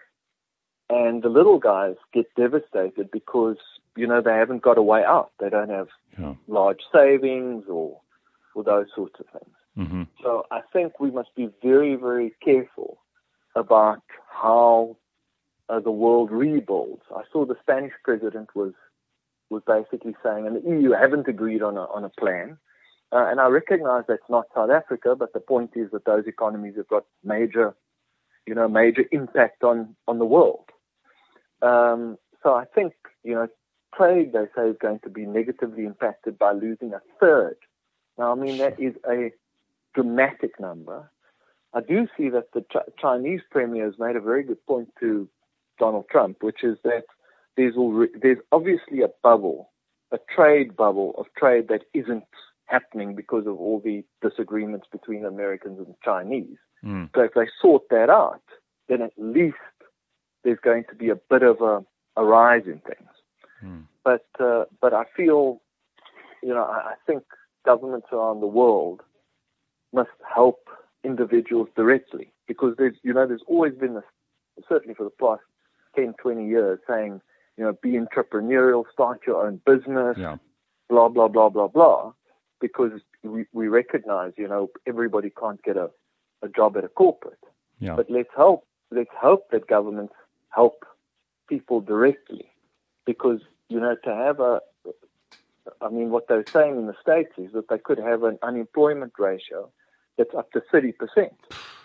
and 0.89 1.21
the 1.23 1.29
little 1.29 1.59
guys 1.59 1.95
get 2.13 2.33
devastated 2.35 3.09
because 3.11 3.57
you 3.95 4.07
know 4.07 4.21
they 4.21 4.33
haven't 4.33 4.61
got 4.61 4.77
a 4.77 4.81
way 4.81 5.03
out. 5.03 5.31
They 5.39 5.49
don't 5.49 5.69
have 5.69 5.89
Yeah. 6.17 6.35
large 6.47 6.81
savings 6.93 7.65
or 7.67 7.99
or 8.55 8.63
those 8.63 8.87
sorts 8.95 9.19
of 9.19 9.27
things. 9.27 9.56
Hmm 9.77 10.03
So 10.23 10.45
I 10.49 10.61
think 10.73 10.99
we 10.99 11.11
must 11.11 11.33
be 11.35 11.49
very 11.61 11.95
very 11.95 12.33
careful 12.43 12.97
about 13.55 14.01
how 14.29 14.97
uh, 15.69 15.79
the 15.79 15.91
world 15.91 16.31
rebuilds. 16.31 17.03
I 17.15 17.23
saw 17.31 17.45
the 17.45 17.57
Spanish 17.61 17.93
president 18.03 18.49
was 18.55 18.73
was 19.49 19.61
basically 19.65 20.15
saying, 20.23 20.47
and 20.47 20.55
the 20.57 20.69
EU 20.69 20.91
haven't 20.91 21.27
agreed 21.27 21.61
on 21.61 21.77
a 21.77 21.85
on 21.97 22.03
a 22.03 22.09
plan. 22.09 22.57
Uh, 23.13 23.25
and 23.29 23.39
I 23.39 23.47
recognize 23.47 24.03
that's 24.07 24.29
not 24.29 24.47
South 24.53 24.69
Africa, 24.69 25.15
but 25.15 25.31
the 25.31 25.39
point 25.39 25.71
is 25.75 25.91
that 25.91 26.03
those 26.03 26.25
economies 26.27 26.75
have 26.75 26.89
got 26.89 27.05
major, 27.23 27.73
you 28.45 28.53
know, 28.53 28.67
major 28.67 29.05
impact 29.11 29.63
on 29.63 29.95
on 30.07 30.17
the 30.19 30.25
world. 30.25 30.65
Um, 31.61 32.17
so 32.43 32.53
I 32.53 32.65
think, 32.65 32.93
you 33.23 33.33
know, 33.35 33.47
trade, 33.95 34.33
they 34.33 34.45
say, 34.55 34.69
is 34.69 34.75
going 34.79 34.99
to 34.99 35.09
be 35.09 35.25
negatively 35.25 35.85
impacted 35.85 36.37
by 36.37 36.51
losing 36.51 36.93
a 36.93 37.01
third. 37.19 37.57
Now, 38.17 38.31
I 38.31 38.35
mean, 38.35 38.57
that 38.57 38.79
is 38.79 38.95
a 39.09 39.31
dramatic 39.97 40.59
number. 40.59 41.09
I 41.73 41.81
do 41.81 42.07
see 42.15 42.29
that 42.29 42.53
the 42.53 42.61
Ch- 42.61 42.93
Chinese 43.01 43.41
premier 43.51 43.85
has 43.85 43.95
made 43.99 44.15
a 44.15 44.21
very 44.21 44.43
good 44.43 44.63
point 44.65 44.89
to 44.99 45.27
Donald 45.79 46.05
Trump, 46.09 46.37
which 46.41 46.63
is 46.63 46.77
that 46.83 47.05
there's, 47.55 47.75
alre 47.75 48.07
there's 48.21 48.43
obviously 48.51 49.01
a 49.01 49.09
bubble 49.23 49.59
a 50.11 50.19
trade 50.33 50.75
bubble 50.75 51.13
of 51.17 51.25
trade 51.37 51.67
that 51.69 51.83
isn't 51.93 52.23
happening 52.65 53.15
because 53.15 53.45
of 53.47 53.59
all 53.59 53.81
the 53.83 54.03
disagreements 54.21 54.87
between 54.91 55.25
Americans 55.25 55.79
and 55.79 55.95
Chinese. 56.03 56.57
Mm. 56.83 57.09
So 57.15 57.21
if 57.21 57.33
they 57.33 57.47
sort 57.61 57.83
that 57.89 58.09
out, 58.09 58.41
then 58.87 59.01
at 59.01 59.13
least 59.17 59.57
there's 60.43 60.59
going 60.63 60.85
to 60.89 60.95
be 60.95 61.09
a 61.09 61.15
bit 61.15 61.43
of 61.43 61.61
a, 61.61 61.83
a 62.15 62.23
rise 62.23 62.63
in 62.65 62.79
things. 62.79 63.09
Mm. 63.63 63.83
But 64.03 64.27
uh, 64.39 64.65
but 64.81 64.93
I 64.93 65.03
feel, 65.15 65.61
you 66.41 66.53
know, 66.53 66.63
I, 66.63 66.91
I 66.91 66.93
think 67.05 67.23
governments 67.65 68.07
around 68.11 68.39
the 68.39 68.47
world 68.47 69.01
must 69.97 70.17
help 70.35 70.59
individuals 71.03 71.69
directly 71.75 72.31
because 72.47 72.75
there's 72.77 72.97
you 73.03 73.13
know 73.15 73.25
there's 73.27 73.47
always 73.47 73.73
been 73.73 73.95
this 73.95 74.03
certainly 74.69 74.93
for 74.93 75.03
the 75.03 75.17
past 75.23 75.41
10, 75.95 76.13
20 76.21 76.47
years 76.47 76.79
saying 76.87 77.19
you 77.57 77.63
know 77.63 77.73
be 77.81 77.93
entrepreneurial, 77.93 78.83
start 78.93 79.21
your 79.25 79.39
own 79.45 79.59
business, 79.65 80.15
yeah. 80.17 80.37
blah 80.89 81.09
blah 81.09 81.27
blah 81.27 81.49
blah 81.49 81.67
blah, 81.67 82.11
because 82.61 82.93
we, 83.23 83.45
we 83.53 83.67
recognize 83.67 84.33
you 84.37 84.47
know 84.47 84.69
everybody 84.85 85.31
can't 85.41 85.63
get 85.63 85.77
a, 85.77 85.89
a 86.43 86.49
job 86.49 86.77
at 86.77 86.83
a 86.83 86.89
corporate, 86.89 87.45
yeah. 87.79 87.95
but 87.95 88.07
let's 88.17 88.33
hope 88.35 88.63
let's 88.91 89.15
hope 89.19 89.49
that 89.51 89.67
governments 89.67 90.13
help 90.49 90.85
people 91.49 91.81
directly 91.81 92.45
because 93.05 93.39
you 93.69 93.79
know 93.79 93.95
to 94.03 94.13
have 94.13 94.39
a 94.39 94.61
I 95.81 95.89
mean, 95.89 96.09
what 96.11 96.27
they're 96.27 96.45
saying 96.51 96.77
in 96.77 96.87
the 96.87 96.95
States 97.01 97.33
is 97.37 97.51
that 97.53 97.69
they 97.69 97.77
could 97.77 97.97
have 97.97 98.23
an 98.23 98.37
unemployment 98.41 99.13
ratio 99.17 99.69
that's 100.17 100.33
up 100.35 100.51
to 100.51 100.61
30%. 100.73 100.93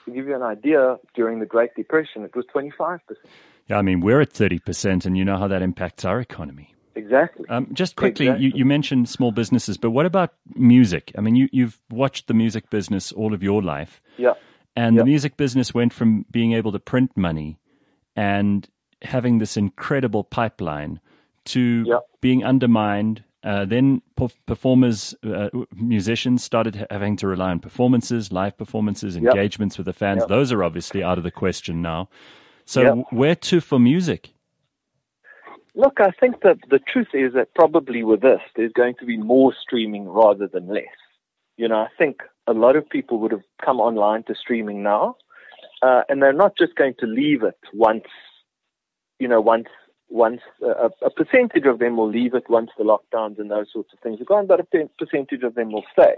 To 0.05 0.11
give 0.11 0.27
you 0.27 0.35
an 0.35 0.43
idea, 0.43 0.99
during 1.15 1.39
the 1.39 1.47
Great 1.47 1.75
Depression, 1.77 2.25
it 2.25 2.35
was 2.35 2.45
25%. 2.55 3.01
Yeah, 3.69 3.79
I 3.79 3.83
mean, 3.83 4.01
we're 4.01 4.21
at 4.21 4.33
30%, 4.33 5.07
and 5.07 5.17
you 5.17 5.25
know 5.25 5.37
how 5.37 5.49
that 5.49 5.62
impacts 5.62 6.05
our 6.05 6.21
economy. 6.21 6.75
Exactly. 6.95 7.47
Um, 7.49 7.69
just 7.73 7.97
quickly, 7.97 8.27
exactly. 8.27 8.47
You, 8.47 8.53
you, 8.57 8.65
mentioned 8.65 9.09
small 9.09 9.33
businesses, 9.33 9.79
but 9.79 9.91
what 9.91 10.05
about 10.05 10.35
music? 10.55 11.12
I 11.17 11.21
mean, 11.21 11.37
you, 11.37 11.49
you've 11.53 11.81
watched 11.91 12.27
the 12.27 12.35
music 12.35 12.69
business 12.69 13.12
all 13.12 13.33
of 13.33 13.43
your 13.43 13.62
life. 13.62 14.03
Yeah. 14.19 14.35
And 14.77 14.97
yeah. 14.97 15.03
the 15.03 15.07
music 15.07 15.37
business 15.37 15.73
went 15.73 15.93
from 15.93 16.27
being 16.31 16.53
able 16.53 16.73
to 16.73 16.79
print 16.79 17.17
money 17.17 17.59
and 18.15 18.69
having 19.01 19.39
this 19.39 19.57
incredible 19.57 20.25
pipeline 20.25 21.01
to 21.45 21.85
yeah. 21.87 21.99
being 22.21 22.45
undermined 22.45 23.25
uh, 23.45 23.65
then 23.65 24.03
performers, 24.47 25.15
uh, 25.25 25.49
musicians 25.75 26.45
started 26.45 26.87
having 26.91 27.17
to 27.17 27.27
rely 27.27 27.51
on 27.51 27.59
performances, 27.59 28.31
live 28.31 28.57
performances, 28.57 29.17
engagements 29.17 29.75
yep. 29.75 29.79
with 29.79 29.87
the 29.87 29.93
fans. 29.93 30.21
Yep. 30.21 30.29
Those 30.29 30.53
are 30.53 30.63
obviously 30.63 31.03
out 31.03 31.19
of 31.19 31.25
the 31.25 31.31
question 31.31 31.83
now. 31.83 32.09
So, 32.65 32.83
yep. 32.83 33.07
where 33.11 33.35
to 33.35 33.61
for 33.61 33.81
music? 33.81 34.31
Look, 35.75 36.01
I 36.01 36.11
think 36.11 36.43
that 36.43 36.59
the 36.71 36.79
truth 36.79 37.09
is 37.15 37.33
that 37.33 37.55
probably 37.55 38.05
with 38.05 38.21
this, 38.21 38.41
there's 38.55 38.73
going 38.73 38.95
to 39.01 39.07
be 39.07 39.17
more 39.17 39.55
streaming 39.61 40.07
rather 40.07 40.47
than 40.47 40.69
less. 40.69 40.85
You 41.57 41.67
know, 41.67 41.77
I 41.77 41.89
think 41.99 42.21
a 42.47 42.53
lot 42.53 42.77
of 42.77 42.89
people 42.89 43.19
would 43.21 43.33
have 43.33 43.43
come 43.65 43.81
online 43.81 44.23
to 44.25 44.35
streaming 44.35 44.83
now, 44.83 45.17
uh, 45.83 46.03
and 46.09 46.23
they're 46.23 46.33
not 46.33 46.57
just 46.57 46.75
going 46.77 46.95
to 47.01 47.07
leave 47.07 47.43
it 47.43 47.59
once, 47.73 48.05
you 49.19 49.29
know, 49.29 49.41
once 49.41 49.69
once 50.12 50.42
uh, 50.62 50.90
a 51.00 51.11
percentage 51.11 51.64
of 51.64 51.78
them 51.78 51.97
will 51.97 52.09
leave 52.09 52.35
it 52.35 52.45
once 52.49 52.71
the 52.76 52.85
lockdowns 52.85 53.38
and 53.38 53.50
those 53.50 53.66
sorts 53.73 53.92
of 53.92 53.99
things 54.00 54.21
are 54.21 54.25
gone, 54.25 54.47
but 54.47 54.61
a 54.61 54.88
percentage 54.99 55.42
of 55.42 55.54
them 55.54 55.73
will 55.73 55.85
stay. 55.92 56.16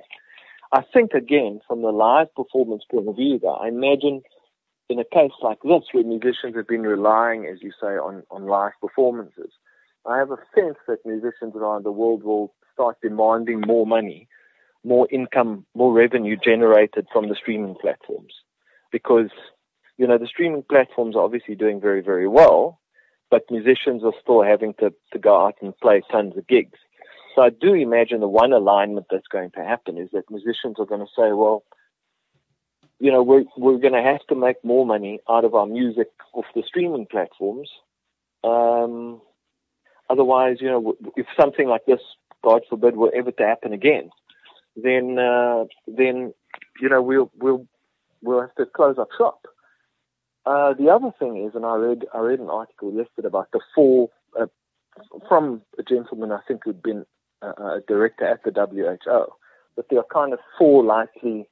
I 0.73 0.83
think 0.93 1.13
again, 1.13 1.61
from 1.69 1.83
the 1.83 1.93
live 1.93 2.35
performance 2.35 2.83
point 2.91 3.09
of 3.09 3.17
view, 3.17 3.39
though, 3.39 3.55
I 3.55 3.69
imagine 3.69 4.23
in 4.89 4.99
a 4.99 5.05
case 5.05 5.33
like 5.41 5.59
this, 5.63 5.85
where 5.93 6.05
musicians 6.05 6.57
have 6.57 6.67
been 6.67 6.83
relying, 6.83 7.47
as 7.47 7.63
you 7.63 7.71
say, 7.81 7.87
on, 7.87 8.25
on 8.31 8.47
live 8.47 8.73
performances, 8.81 9.51
I 10.07 10.19
have 10.19 10.31
a 10.31 10.39
sense 10.55 10.77
that 10.89 11.07
musicians 11.07 11.55
around 11.55 11.85
the 11.85 11.93
world 11.93 12.25
will 12.25 12.53
start 12.73 12.99
demanding 13.01 13.63
more 13.65 13.87
money, 13.87 14.29
more 14.83 15.07
income, 15.11 15.65
more 15.75 15.93
revenue 15.93 16.37
generated 16.37 17.07
from 17.13 17.29
the 17.29 17.37
streaming 17.41 17.77
platforms. 17.81 18.35
Because, 18.91 19.31
you 19.97 20.07
know, 20.07 20.19
the 20.19 20.27
streaming 20.27 20.65
platforms 20.69 21.15
are 21.17 21.23
obviously 21.23 21.55
doing 21.55 21.81
very, 21.81 22.03
very 22.03 22.29
well, 22.29 22.81
but 23.31 23.51
musicians 23.51 24.03
are 24.05 24.13
still 24.21 24.43
having 24.43 24.75
to, 24.75 24.93
to 25.13 25.19
go 25.19 25.47
out 25.47 25.57
and 25.61 25.77
play 25.79 26.03
tons 26.11 26.37
of 26.37 26.47
gigs. 26.47 26.79
So 27.35 27.43
I 27.43 27.51
do 27.51 27.75
imagine 27.75 28.21
the 28.21 28.29
one 28.29 28.53
alignment 28.53 29.07
that's 29.11 29.27
going 29.27 29.51
to 29.53 29.61
happen 29.61 29.99
is 29.99 30.09
that 30.13 30.31
musicians 30.31 30.77
are 30.79 30.87
going 30.87 31.01
to 31.01 31.13
say, 31.17 31.33
well, 31.33 31.65
you 33.01 33.11
know, 33.11 33.23
we're, 33.23 33.45
we're 33.57 33.79
going 33.79 33.93
to 33.95 34.03
have 34.03 34.25
to 34.29 34.35
make 34.35 34.65
more 34.65 34.87
money 34.87 35.19
out 35.29 35.45
of 35.45 35.55
our 35.55 35.67
music 35.67 36.09
off 36.33 36.45
the 36.55 36.63
streaming 36.67 37.07
platforms. 37.07 37.69
Um, 38.45 39.21
otherwise, 40.09 40.59
you 40.61 40.69
know, 40.69 40.95
if 41.17 41.27
something 41.39 41.67
like 41.67 41.87
this, 41.87 42.01
God 42.45 42.63
forbid, 42.71 42.97
were 42.97 43.13
ever 43.15 43.33
to 43.33 43.43
happen 43.43 43.73
again, 43.73 44.11
then, 44.77 45.19
uh, 45.19 45.65
then, 45.89 46.35
you 46.81 46.89
know, 46.89 47.03
we'll, 47.03 47.31
we'll, 47.39 47.67
we'll 48.23 48.43
have 48.43 48.55
to 48.57 48.67
close 48.67 48.97
up 48.99 49.09
shop. 49.19 49.47
Uh, 50.47 50.75
the 50.75 50.91
other 50.91 51.11
thing 51.19 51.45
is, 51.45 51.55
and 51.55 51.65
I 51.65 51.77
read 51.77 52.05
I 52.13 52.19
read 52.19 52.41
an 52.41 52.51
article 52.51 52.93
yesterday 52.93 53.29
about 53.29 53.51
the 53.53 53.61
four 53.75 54.11
uh, 54.39 54.47
from 55.29 55.63
a 55.79 55.83
gentleman 55.83 56.33
I 56.33 56.41
think 56.47 56.63
who'd 56.65 56.83
been 56.83 57.07
a, 57.43 57.47
a 57.47 57.81
director 57.87 58.27
at 58.27 58.43
the 58.45 58.51
WHO, 58.51 59.33
that 59.77 59.89
there 59.89 59.99
are 59.99 60.07
kind 60.13 60.33
of 60.33 60.39
four 60.59 60.85
likely 60.85 61.49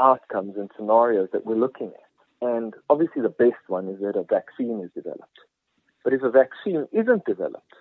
outcomes 0.00 0.56
and 0.56 0.70
scenarios 0.76 1.28
that 1.32 1.44
we're 1.44 1.56
looking 1.56 1.88
at. 1.88 2.48
And 2.48 2.74
obviously, 2.88 3.22
the 3.22 3.28
best 3.28 3.68
one 3.68 3.88
is 3.88 4.00
that 4.00 4.16
a 4.16 4.22
vaccine 4.22 4.80
is 4.80 4.90
developed. 4.94 5.38
But 6.04 6.12
if 6.12 6.22
a 6.22 6.30
vaccine 6.30 6.86
isn't 6.92 7.24
developed, 7.24 7.74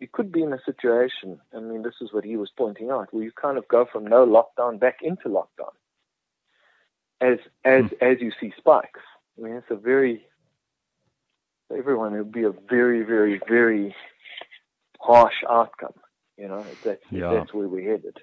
you 0.00 0.08
could 0.10 0.32
be 0.32 0.42
in 0.42 0.52
a 0.52 0.58
situation. 0.64 1.38
I 1.54 1.60
mean, 1.60 1.82
this 1.82 1.96
is 2.00 2.12
what 2.12 2.24
he 2.24 2.36
was 2.36 2.50
pointing 2.56 2.90
out, 2.90 3.12
where 3.12 3.22
you 3.22 3.30
kind 3.30 3.58
of 3.58 3.68
go 3.68 3.86
from 3.90 4.06
no 4.06 4.26
lockdown 4.26 4.80
back 4.80 4.98
into 5.02 5.28
lockdown 5.28 5.74
as 7.20 7.38
as 7.64 7.84
hmm. 7.84 8.04
as 8.04 8.20
you 8.20 8.32
see 8.40 8.52
spikes. 8.56 9.00
I 9.38 9.42
mean, 9.42 9.54
it's 9.54 9.70
a 9.70 9.76
very, 9.76 10.22
everyone, 11.76 12.14
it 12.14 12.18
would 12.18 12.32
be 12.32 12.44
a 12.44 12.52
very, 12.68 13.02
very, 13.02 13.40
very 13.48 13.94
harsh 15.00 15.34
outcome. 15.48 15.94
You 16.36 16.48
know, 16.48 16.64
that's, 16.84 17.02
yeah. 17.10 17.32
that's 17.32 17.52
where 17.52 17.68
we're 17.68 17.90
headed. 17.90 18.16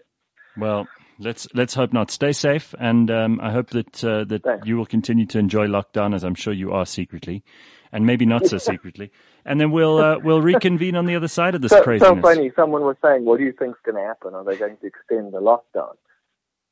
Well, 0.57 0.87
let's 1.19 1.47
let's 1.53 1.73
hope 1.75 1.93
not. 1.93 2.09
Stay 2.09 2.31
safe, 2.31 2.73
and 2.79 3.11
um, 3.11 3.39
I 3.41 3.51
hope 3.51 3.69
that 3.71 4.03
uh, 4.03 4.23
that 4.25 4.43
Thanks. 4.43 4.67
you 4.67 4.75
will 4.77 4.85
continue 4.85 5.25
to 5.27 5.39
enjoy 5.39 5.67
lockdown, 5.67 6.15
as 6.15 6.23
I'm 6.23 6.35
sure 6.35 6.51
you 6.51 6.71
are 6.71 6.85
secretly, 6.85 7.43
and 7.91 8.05
maybe 8.05 8.25
not 8.25 8.47
so 8.47 8.57
secretly. 8.57 9.11
And 9.45 9.61
then 9.61 9.71
we'll 9.71 9.99
uh, 9.99 10.17
we'll 10.23 10.41
reconvene 10.41 10.95
on 10.95 11.05
the 11.05 11.15
other 11.15 11.27
side 11.27 11.53
of 11.53 11.61
this 11.61 11.71
so, 11.71 11.83
craziness. 11.83 12.17
So 12.17 12.21
funny. 12.21 12.51
Someone 12.55 12.81
was 12.81 12.97
saying, 13.03 13.23
"What 13.25 13.37
do 13.37 13.45
you 13.45 13.53
think's 13.53 13.79
going 13.85 13.95
to 13.95 14.01
happen? 14.01 14.33
Are 14.33 14.43
they 14.43 14.57
going 14.57 14.77
to 14.77 14.87
extend 14.87 15.33
the 15.33 15.41
lockdown?" 15.41 15.93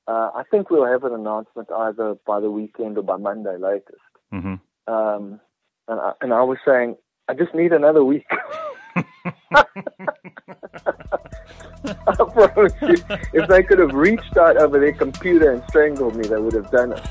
Uh, 0.08 0.32
I 0.36 0.44
think 0.50 0.70
we'll 0.70 0.86
have 0.86 1.04
an 1.04 1.14
announcement 1.14 1.70
either 1.72 2.16
by 2.26 2.40
the 2.40 2.52
weekend 2.52 2.98
or 2.98 3.04
by 3.04 3.18
Monday 3.18 3.58
latest. 3.58 4.02
Mm-hmm. 4.34 4.94
Um, 4.94 5.40
and, 5.88 6.00
I, 6.00 6.14
and 6.22 6.34
I 6.34 6.44
was 6.44 6.58
saying, 6.66 6.96
I 7.28 7.34
just 7.34 7.54
need 7.54 7.74
another 7.74 8.04
week. 8.04 8.26
I 12.08 12.16
promise 12.16 12.74
you, 12.82 12.96
if 13.34 13.48
they 13.48 13.64
could 13.64 13.80
have 13.80 13.94
reached 13.94 14.38
out 14.38 14.58
over 14.58 14.80
their 14.80 14.94
computer 14.94 15.52
and 15.52 15.64
strangled 15.70 16.16
me, 16.16 16.28
they 16.28 16.38
would 16.38 16.54
have 16.54 16.72
done 16.72 16.94
it. 16.94 17.02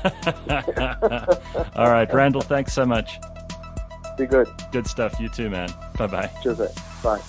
All 1.75 1.91
right, 1.91 2.11
Randall, 2.13 2.41
thanks 2.41 2.73
so 2.73 2.85
much. 2.85 3.19
Be 4.17 4.25
good. 4.25 4.47
Good 4.71 4.87
stuff. 4.87 5.19
You 5.19 5.29
too, 5.29 5.49
man. 5.49 5.69
Bye 5.97 6.07
bye. 6.07 6.31
Cheers. 6.41 6.59
Bye. 7.03 7.21